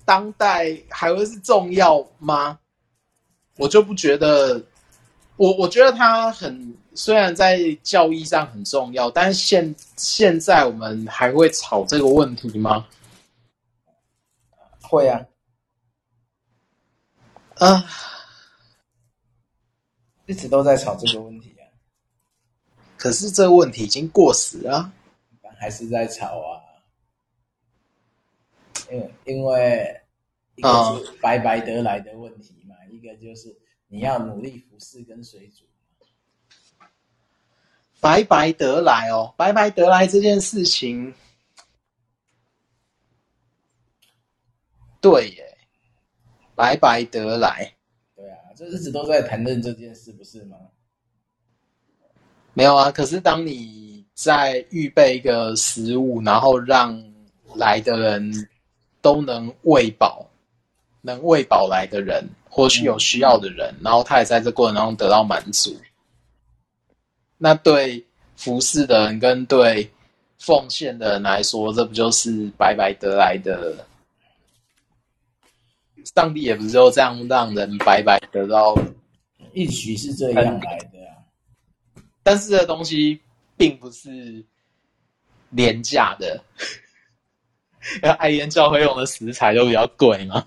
[0.05, 2.61] 当代还会是重要吗？
[3.57, 4.65] 我就不觉得。
[5.41, 12.87] 我我觉得它很，虽然在教义上很重要，但是现现在我们还会吵这个问题吗？
[14.83, 15.27] 会啊。
[17.55, 17.87] 啊，
[20.27, 21.65] 一直都在吵这个问题啊！
[22.99, 24.93] 可是这个问题已经过时了，
[25.59, 26.61] 还是在吵啊？
[28.91, 30.03] 因为因为
[30.57, 30.69] 一个
[30.99, 33.57] 是白白得来的问题嘛，嗯、一个就是
[33.93, 35.65] 你要努力服侍跟水煮。
[38.01, 41.13] 白白得来哦，白白得来这件事情，
[45.03, 45.59] 对耶。
[46.55, 47.75] 白白得来，
[48.15, 50.57] 对啊，这日子都在谈论这件事，不是吗？
[52.53, 57.03] 没有啊，可是当你在预备一个食物，然后让
[57.55, 58.49] 来的人
[59.01, 60.30] 都能喂饱，
[61.03, 65.75] 能喂饱来的人，或是有需要的人，嗯、然后他也在这过程当中得到满足，
[67.39, 68.05] 那对
[68.37, 69.91] 服侍的人跟对
[70.39, 73.87] 奉献的人来说，这不就是白白得来的？
[76.15, 78.75] 上帝也不是就这样让人白白得到，
[79.53, 81.21] 一许是这样来的啊。
[82.23, 83.21] 但是这东西
[83.57, 84.43] 并不是
[85.51, 86.43] 廉价的，
[88.03, 90.47] 要 爱烟教会用的食材都比较贵嘛。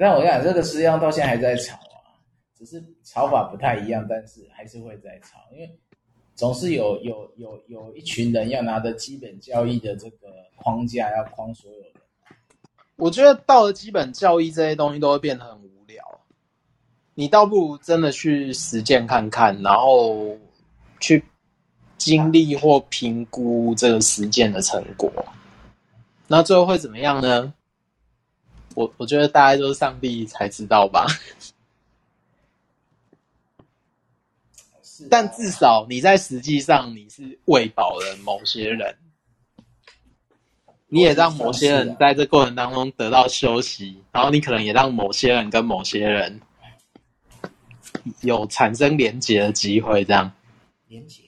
[0.00, 2.16] 但我想这个实际上到现在还在吵啊，
[2.56, 5.70] 只是吵法不太一样，但是还是会在吵，因为
[6.34, 11.92] 总是有有有有一群人要拿着基本教义的这个框架要框所有人。
[12.96, 16.02] 我觉得到了基本教义这些东西都会变得很无聊，
[17.12, 20.34] 你倒不如真的去实践看看，然后
[20.98, 21.22] 去
[21.98, 25.12] 经历或评估这个实践的成果。
[26.26, 27.52] 那最后会怎么样呢？
[28.74, 31.06] 我我觉得大概就是上帝才知道吧。
[35.08, 38.96] 但至少你在实际上你是喂饱了某些人。
[40.92, 46.40] 你也让某些人在这过程当中得到休息，然后你可能也让某些人跟某些人
[48.22, 50.32] 有产生连结的机会，这样
[50.88, 51.22] 连结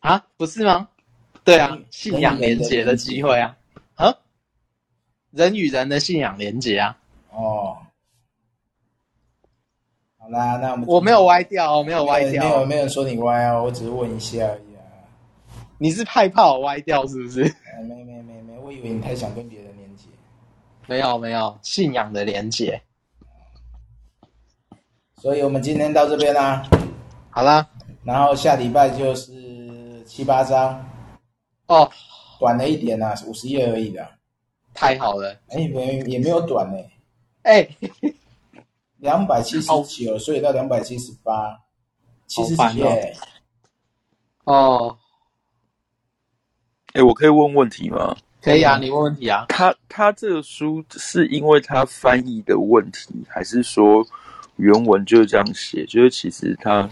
[0.00, 0.22] 啊？
[0.36, 0.90] 不是吗？
[1.42, 3.55] 对啊，信仰连结的机会啊，啊，
[5.36, 6.96] 人与人的信仰连接啊。
[7.30, 7.76] 哦，
[10.16, 14.80] 好啦，那我们我没有歪掉，没有歪掉，没有没有说你歪哦，我只是问一下而已啊。
[15.76, 17.42] 你是害怕我歪掉是不是？
[17.86, 20.04] 没没没没，我以为你太想跟别人连接。
[20.86, 22.80] 没有没有，信仰的连接。
[25.20, 26.66] 所以我们今天到这边啦。
[27.28, 27.68] 好啦，
[28.04, 30.82] 然后下礼拜就是七八章。
[31.66, 31.90] 哦，
[32.40, 34.15] 短了一点啦，五十页而已的。
[34.76, 35.34] 太好了。
[35.48, 36.78] 哎，没也没有短呢。
[37.42, 37.66] 哎，
[38.98, 41.58] 两百七十九，所以到两百七十八，
[42.26, 43.16] 七十几页。
[44.44, 44.96] 哦。
[46.92, 48.16] 哎，我可以问问题吗？
[48.40, 49.46] 可以啊，你问问题啊。
[49.48, 54.06] 他他这个书是因为他翻译的问题，还是说
[54.56, 55.84] 原文就是这样写？
[55.86, 56.88] 就是其实他，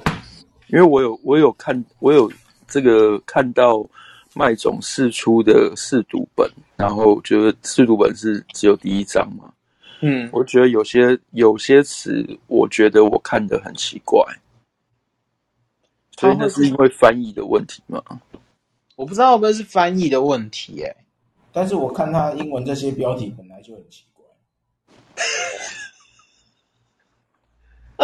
[0.66, 2.30] 因为我有我有看，我有
[2.66, 3.86] 这个看到
[4.34, 9.52] 麦总释出的试读本，然后觉得试读本是只有第一章嘛。
[10.00, 14.22] 嗯，我觉得有些有些词，我觉得我看的很奇怪，
[16.18, 18.02] 所以那是因为翻译的问题吗？
[18.96, 20.96] 我不知道会不会是翻译的问题，欸，哎，
[21.52, 24.24] 但是我看他英文这些标题本来就很奇怪。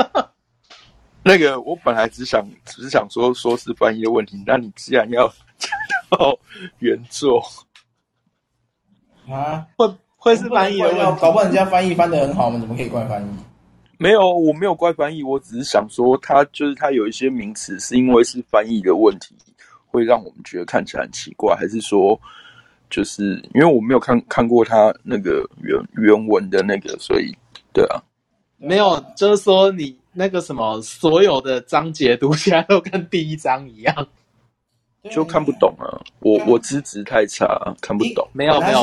[1.23, 5.71] 那个，我本来只想只是想说说是翻译的问题，那你既然要 讲
[6.09, 6.39] 到
[6.79, 7.45] 原作
[9.33, 11.21] 啊，会会是翻译的问题？
[11.21, 13.27] 搞不好人家翻译翻的很好，我们怎么可以怪翻译？
[13.99, 19.35] 没有，我没有怪翻译，我只是想说，他就是他有一些名词是因为是翻译的问题。
[19.93, 22.17] 会让我们觉得看起来很奇怪，还是说，
[22.89, 27.37] 就是因为我没有看看过他那个原原文的那个，所以
[27.73, 28.01] 对啊，
[28.57, 34.09] 没有，就是说你那个什么，所有的章节读起来都跟第一章一样，
[35.11, 35.87] 就看不懂啊。
[36.19, 38.29] 我我资质太差，看不懂。
[38.33, 38.81] 没有没有，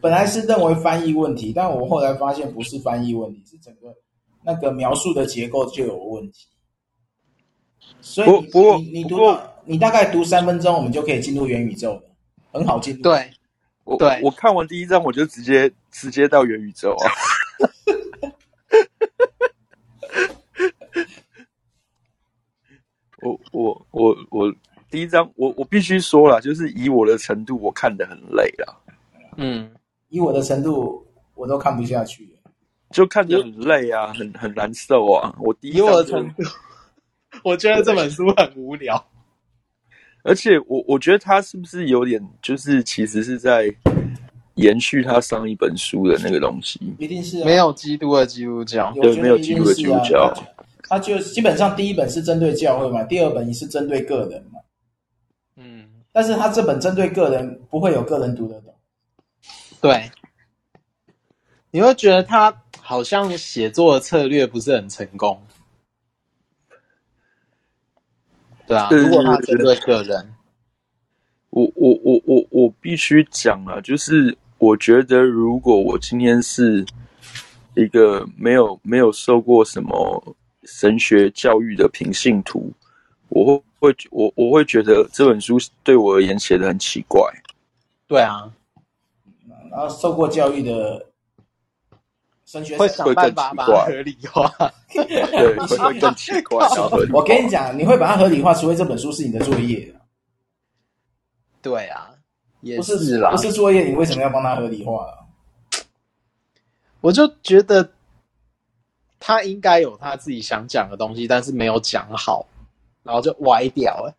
[0.00, 3.94] 本来是认为翻译问题，但我后来发现不是翻译问题，是整个
[4.42, 6.46] 那个描述的结构就有问题。
[8.00, 9.18] 所以你不过你你读。
[9.64, 12.02] 你大概读三分钟，我们就可以进入元宇宙了，
[12.50, 13.02] 很好进入。
[13.02, 13.30] 对，
[13.84, 17.06] 我对我看完第一章，我就直接直接到元宇宙啊。
[23.22, 24.52] 我我我我
[24.92, 28.76] 第一章，我我必须说了，就是以我的程度，我看得很累了。
[29.38, 29.70] 嗯，
[30.10, 31.02] 以我的程度，
[31.34, 32.28] 我都看不下去，
[32.90, 35.34] 就看着很累啊，很很难受啊。
[35.40, 36.42] 我第一以我的程度，
[37.42, 39.02] 我觉得这本书很无聊。
[40.24, 43.74] 而且我我觉得他是不是有点，就是其实是在
[44.56, 46.78] 延续他上一本书的那个东西？
[46.98, 50.30] 一定是、啊、没有基督的基督教，对，没有基督的基督教。
[50.82, 54.44] 他就基本上第一本是针对教会嘛，第二本也是针对个人
[56.12, 58.74] 但是他这本针对个人，不会有个人读得懂。
[59.80, 60.10] 对，
[61.70, 65.42] 你会觉得他好像写作的策略不是很成功。
[68.66, 70.34] 对啊，如果他针对个人，
[71.50, 76.86] 我我我我我必须讲啊，就是我觉得如果我今天是
[77.74, 82.72] 一个没有没有受过什么神学教育的平信徒，
[83.30, 87.20] 我会会我我会觉得这本书对我而言写的很奇怪。
[88.06, 88.48] 对啊，
[89.70, 91.06] 然后受过教育的。
[92.76, 94.46] 会想办法把它合理化
[94.92, 96.68] 对，会会更奇怪。
[97.10, 99.90] 我跟你讲，你会把它合理化，除非这本书是你的作业。
[101.62, 102.10] 对啊，
[102.60, 105.06] 也是啦，不是作业，你为什么要帮他合理化？
[107.00, 107.88] 我就觉得
[109.18, 112.46] 他应该有他自己想讲的东西，但是没有讲好，
[113.02, 114.14] 然后就歪掉了。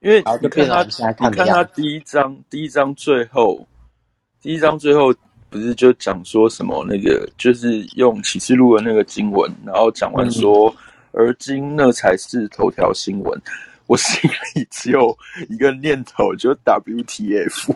[0.00, 0.82] 因为你看他，
[1.28, 3.66] 你看他第一章，第一章最后，
[4.40, 5.12] 第一章最后
[5.48, 10.68] 不是就讲说什么那个，就是用启示录的那个经文，然后讲完说，
[11.12, 13.42] 嗯、而今那才是头条新闻。
[13.86, 15.16] 我心里只有
[15.48, 17.74] 一个念头，就 WTF。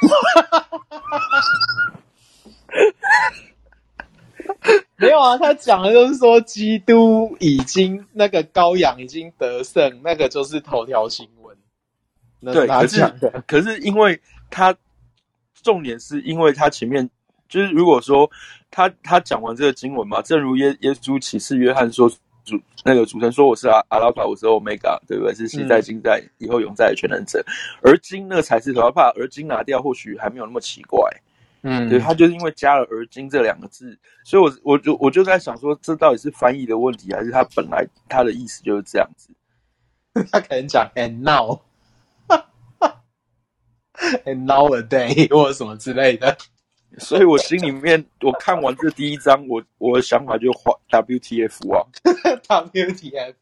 [4.96, 11.56] 没有啊，他讲的就是说，基督已经那个羔羊已经得胜，那个就是头条新闻。
[12.52, 13.14] 对，可是
[13.46, 14.20] 可是因为
[14.50, 14.76] 他
[15.62, 17.08] 重点是因为他前面
[17.48, 18.30] 就是如果说
[18.70, 22.10] 他他讲完这个经文嘛，正如耶耶稣启示约翰说。
[22.44, 25.34] 主那个主神说：“我是阿阿拉法，我是欧米伽，对不对？
[25.34, 27.44] 是现在、今在、以后永在的全能者。
[27.46, 30.98] 嗯、而今那才是头要怕，而今拿掉，或许还没有那么奇怪。
[31.62, 39.30] 嗯，对，他就是因为加了‘而今’这两个字，所以我我就我就在想说，这到底是翻译的问题，还是他本来他的意思就是这样子？
[40.30, 41.22] 他可能讲 ‘and
[44.02, 46.36] now’，‘and nowadays’ 或者什么之类的。”
[46.98, 53.34] 所以我心里面，我看完这第一章，我我的想法就画 WTF 啊，WTF。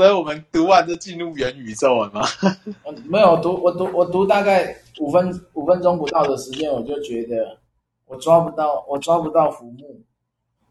[0.00, 2.22] 所以我们读完就进入元宇宙了吗？
[3.04, 7.58] 没有读，我读我读大概五分五分钟不到的时间，我就觉得
[8.06, 10.00] 我抓不到，我抓不到浮木，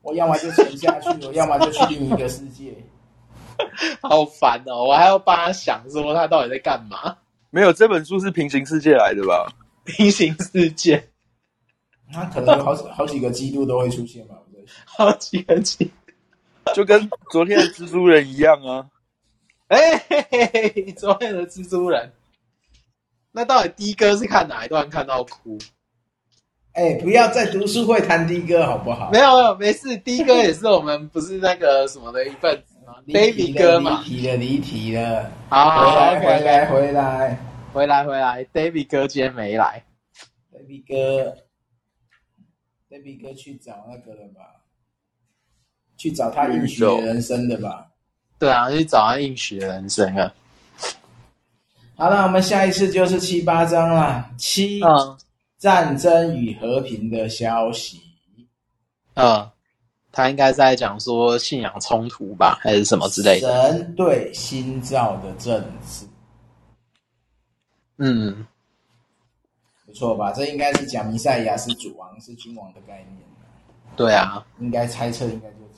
[0.01, 2.75] 我要么就沉下去， 我要么就去另一个世界。
[4.01, 4.85] 好烦哦！
[4.85, 7.15] 我还要帮他想说他到底在干嘛。
[7.51, 9.53] 没有，这本书是平行世界来的吧？
[9.83, 11.07] 平行世界，
[12.11, 14.33] 那可能有好几好几个季度都会出现吧？
[14.85, 15.91] 好几个季，
[16.73, 18.89] 就跟昨天的蜘蛛人一样啊！
[19.69, 22.11] 哎嘿嘿嘿，昨天的蜘蛛人，
[23.31, 25.59] 那到底的哥是看哪一段看到哭？
[26.73, 29.11] 哎，不要在读书会谈的哥好不好？
[29.11, 32.75] 没有没有，没事，的哥也是我们不是那个什么的一份子。
[33.05, 35.31] David 哥嘛，离题了，离题了。
[35.49, 37.39] 好，回来，回来，回来，
[37.71, 38.45] 回来，回来。
[38.45, 39.83] David 哥今天没来。
[40.51, 41.37] David 哥
[42.89, 44.65] ，David 哥去找那个了吧？
[45.95, 47.91] 去找他应许的人生的吧？
[48.39, 50.33] 对啊，去找他应许的人生啊。
[51.95, 54.31] 好了，我们下一次就是七八章了。
[54.37, 55.17] 七，嗯、
[55.57, 58.01] 战争与和平的消息。
[59.13, 59.51] 嗯。
[60.11, 63.71] 他应该在讲说信仰冲突吧，还是什么之类的？
[63.71, 66.03] 神对新造的政治，
[67.99, 68.47] 嗯，
[69.85, 70.31] 不错吧？
[70.31, 73.17] 这应该是讲弥赛亚是主王是君王的概念。
[73.95, 75.68] 对啊，应该猜测应该就。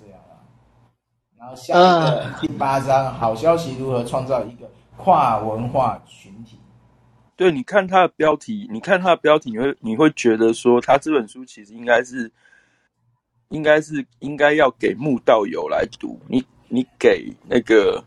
[1.42, 6.60] 然后下一个第八章，嗯、好消息如何创造一个跨文化群体？
[7.36, 12.32] 对，你看他的标题，你看他的标题，你会你会觉得说，他这本书其实应该是。
[13.50, 18.02] 应该是应该要给慕道友来读，你你给那个，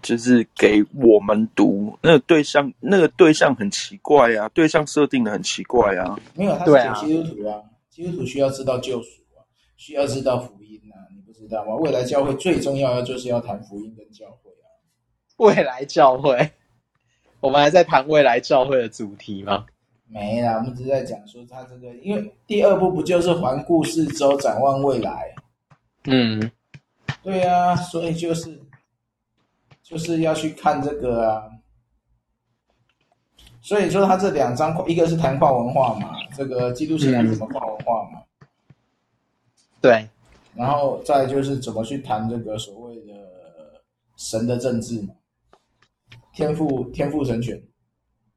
[0.00, 6.18] 就是给我们读，那个对象那个对象很奇怪呀、啊，对象设定的很奇怪呀、啊。
[6.36, 7.58] 没有，他是给基督徒啊，
[7.90, 9.42] 基督徒需要知道救赎啊，
[9.76, 10.80] 需要知道福音
[11.48, 11.74] 知道吗？
[11.76, 14.66] 未来教会最重要的就是要谈福音跟教会啊。
[15.36, 16.50] 未来教会，
[17.40, 19.66] 我们还在谈未来教会的主题吗？
[20.06, 25.34] 没啦，我们只是在讲说他这个，因为第二步不就是环顾四周、展望未来？
[26.04, 26.50] 嗯，
[27.22, 28.60] 对啊，所以就是
[29.82, 31.50] 就是要去看这个啊。
[33.60, 38.20] 所以说他这两张，一个是谈跨文化嘛，这个基督信仰怎么跨文化嘛？
[39.80, 40.06] 对，
[40.56, 43.12] 然后再就是怎么去谈这个所谓的
[44.16, 45.08] 神的政治嘛，
[46.32, 47.60] 天赋天赋神权。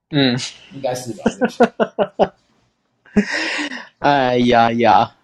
[0.10, 0.38] 嗯，
[0.74, 1.24] 应该是吧。
[4.00, 5.16] 哎呀呀，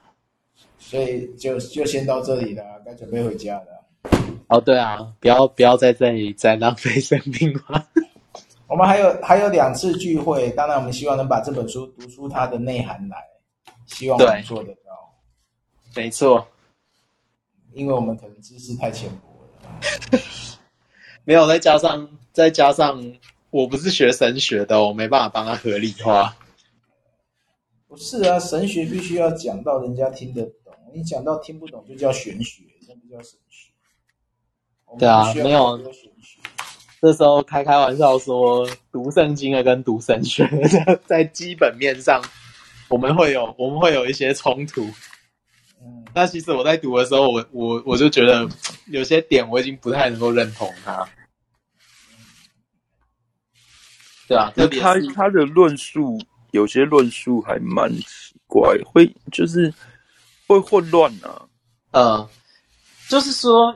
[0.77, 3.67] 所以就就先到这里了，该准备回家了。
[4.47, 7.87] 哦，对啊，不要不要在这里再浪费生命了。
[8.67, 13.17] 我们还有还有两次聚会，当然我们希望能把这本书读出它的内涵来，
[13.85, 15.13] 希望我们做得到。
[15.95, 16.45] 没错，
[17.73, 20.19] 因为我们可能知识太浅薄了。
[21.23, 23.13] 没有，再加上再加上。
[23.49, 26.35] 我不是学神学的，我没办法帮他合理化。
[27.87, 33.69] 不是啊，神学必须要讲到人家听得懂，你讲到听不懂就叫玄学，那不叫神学。
[34.97, 35.79] 对啊，没有。
[36.99, 42.23] 这时候开开玩笑说，读圣经的跟读神学的 在基本面上，
[42.89, 44.83] 我们会有我们会有一些冲突。
[45.83, 48.47] 嗯，那其实我在读的时候，我我我就觉得
[48.87, 51.07] 有些点我已经不太能够认同他。
[54.27, 56.17] 对啊，他他的论述
[56.51, 59.73] 有些论述还蛮奇怪，会就是
[60.47, 61.45] 会混乱啊。
[61.91, 62.29] 呃，
[63.09, 63.75] 就是说，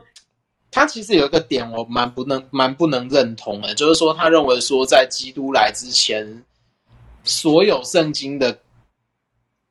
[0.71, 6.43] 他其实有一个点我蛮不能蛮不能认同的，就是说他认为说在基督来之前，
[7.23, 8.57] 所有圣经的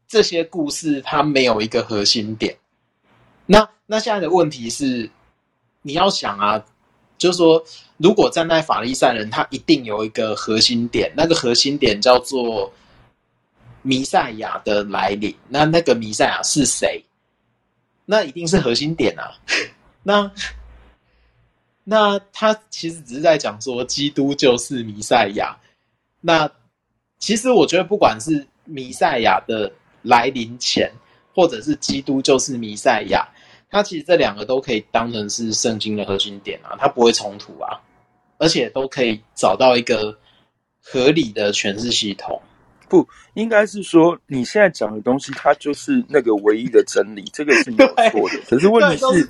[0.07, 2.57] 这些故事，它没有一个核心点。
[3.47, 5.09] 那那现在的问题是，
[5.83, 6.65] 你要想啊，
[7.19, 7.63] 就是说，
[7.97, 12.73] 如果站在法利赛人，他一定有一个核心点，那个核心点叫做
[13.83, 15.35] 弥赛亚的来临。
[15.49, 17.05] 那那个弥赛亚是谁？
[18.05, 19.31] 那一定是核心点啊。
[20.03, 20.31] 那
[21.85, 25.57] 那他其实只是在讲说，基督就是弥赛亚。
[26.21, 26.51] 那
[27.19, 29.73] 其实我觉得，不管是弥赛亚的
[30.07, 30.91] 来临前，
[31.35, 33.27] 或者是基督就是弥赛亚。
[33.69, 37.81] 它其实这两个都可以当成是圣经的核心点啊，它不会冲突啊，
[38.39, 40.17] 而且都可以找到一个
[40.81, 42.41] 合理的诠释系统。
[42.89, 43.05] 不
[43.35, 48.39] 应该是说你现在讲的东西，它就是那个唯一的真理，这个是没有 错的。
[48.49, 49.29] 可是问题是，是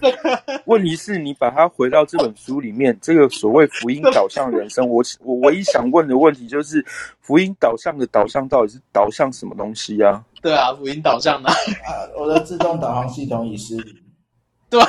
[0.67, 6.85] 问题是你把它回到这本书里面，这个所谓福音导向人生，我我唯一想问的问题就是，
[7.23, 10.23] 福音导向的导向到底是导向什么东西啊？
[10.47, 11.51] 对啊，福音导向的？
[11.83, 13.93] 啊，我的自动导航系统已失灵。
[14.71, 14.81] 对，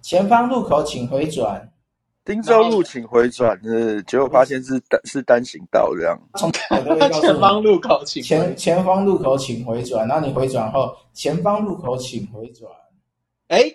[0.00, 1.70] 前方路口请回转。
[2.24, 6.18] 汀州路请回转，呃，结果发现是单是单行道这样。
[6.38, 12.72] 从前方路口请前前方路口请回转，然后你回转后，前方路口请回转。
[13.48, 13.70] 哎，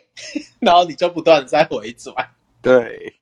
[0.58, 2.16] 然后你就不断在回转。
[2.60, 3.14] 对，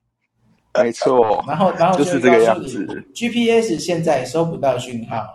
[0.81, 1.43] 没错。
[1.45, 2.85] 然后然后就是这个样子。
[3.13, 5.25] GPS 现在收不到讯号，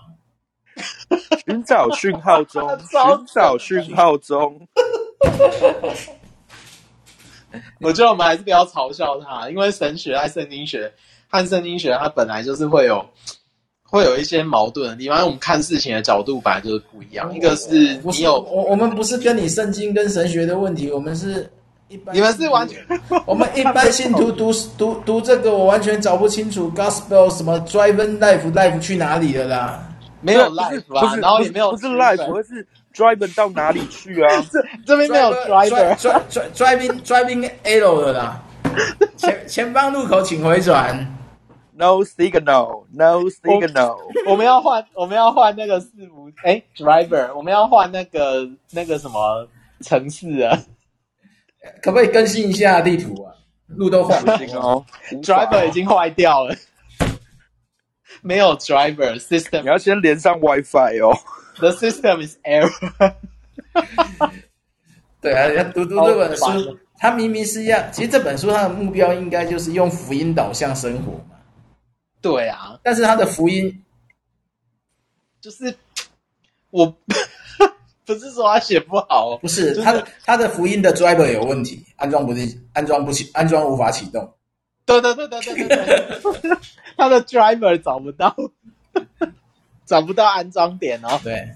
[1.47, 4.61] 寻找讯号中， 寻找讯号中。
[7.81, 10.93] 我觉得我们还是不要嘲笑他，因为神学和圣经学
[11.29, 13.05] 和圣经学，它本来就是会有
[13.83, 15.25] 会有一些矛盾的地方。
[15.25, 17.35] 我们看事情的角度本来就是不一样。
[17.35, 21.51] 一个是你有我，我们不是跟你圣经跟神学的问题，我们是
[21.89, 22.79] 一般你们是完全
[23.25, 29.88] 我们一般信徒读读读这个，我完全找不清楚 gospel 什么 driven life life 去哪里了啦？
[30.21, 32.67] 没有 life 啊，然后也没有不是 life，而是。
[32.95, 34.45] driving 到哪里去啊？
[34.51, 38.43] 这这边没有 driver，drive driving driving arrow 的啦。
[39.17, 41.07] 前前方路口请回转。
[41.75, 43.97] No signal，no signal。
[44.27, 46.29] 我们要换，我们要换那个四五。
[46.43, 49.47] 哎，driver，我们要换那个那个什么
[49.81, 50.59] 城市啊？
[51.81, 53.33] 可不可以更新一下地图啊？
[53.69, 54.85] 路都换不新哦
[55.23, 56.57] ，driver 已经坏掉了，
[58.23, 59.63] 没有 driver system。
[59.63, 61.17] 你要先连上 WiFi 哦。
[61.57, 63.15] The system is error。
[65.21, 71.37] 对啊，要读读这本书，它明明是要，其实这本书它的目标应该就是用福音导向生活嘛。
[72.21, 73.85] 对啊，但是它的福音
[75.41, 75.75] 就是
[76.71, 76.87] 我
[78.05, 84.33] 不是说他写不好，不是他的他的福音的 driver 有问题，安装不进，安装不起，安装无法启动。
[84.87, 85.77] 对对对对对对
[86.41, 86.51] 对，
[86.99, 88.37] 他的 driver 找不到。
[89.87, 91.19] 找不到安装点哦。
[91.25, 91.49] 对，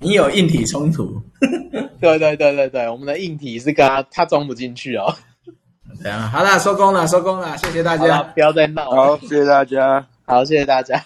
[0.00, 1.22] 你有硬体冲突。
[2.00, 5.14] 对对对对对，我们的硬体是跟他他装不进去哦。
[6.02, 8.96] 对啊，好了，收工了，收工了，谢谢大家，不要再闹了。
[8.96, 11.04] 好，谢谢大家，好，谢谢大家。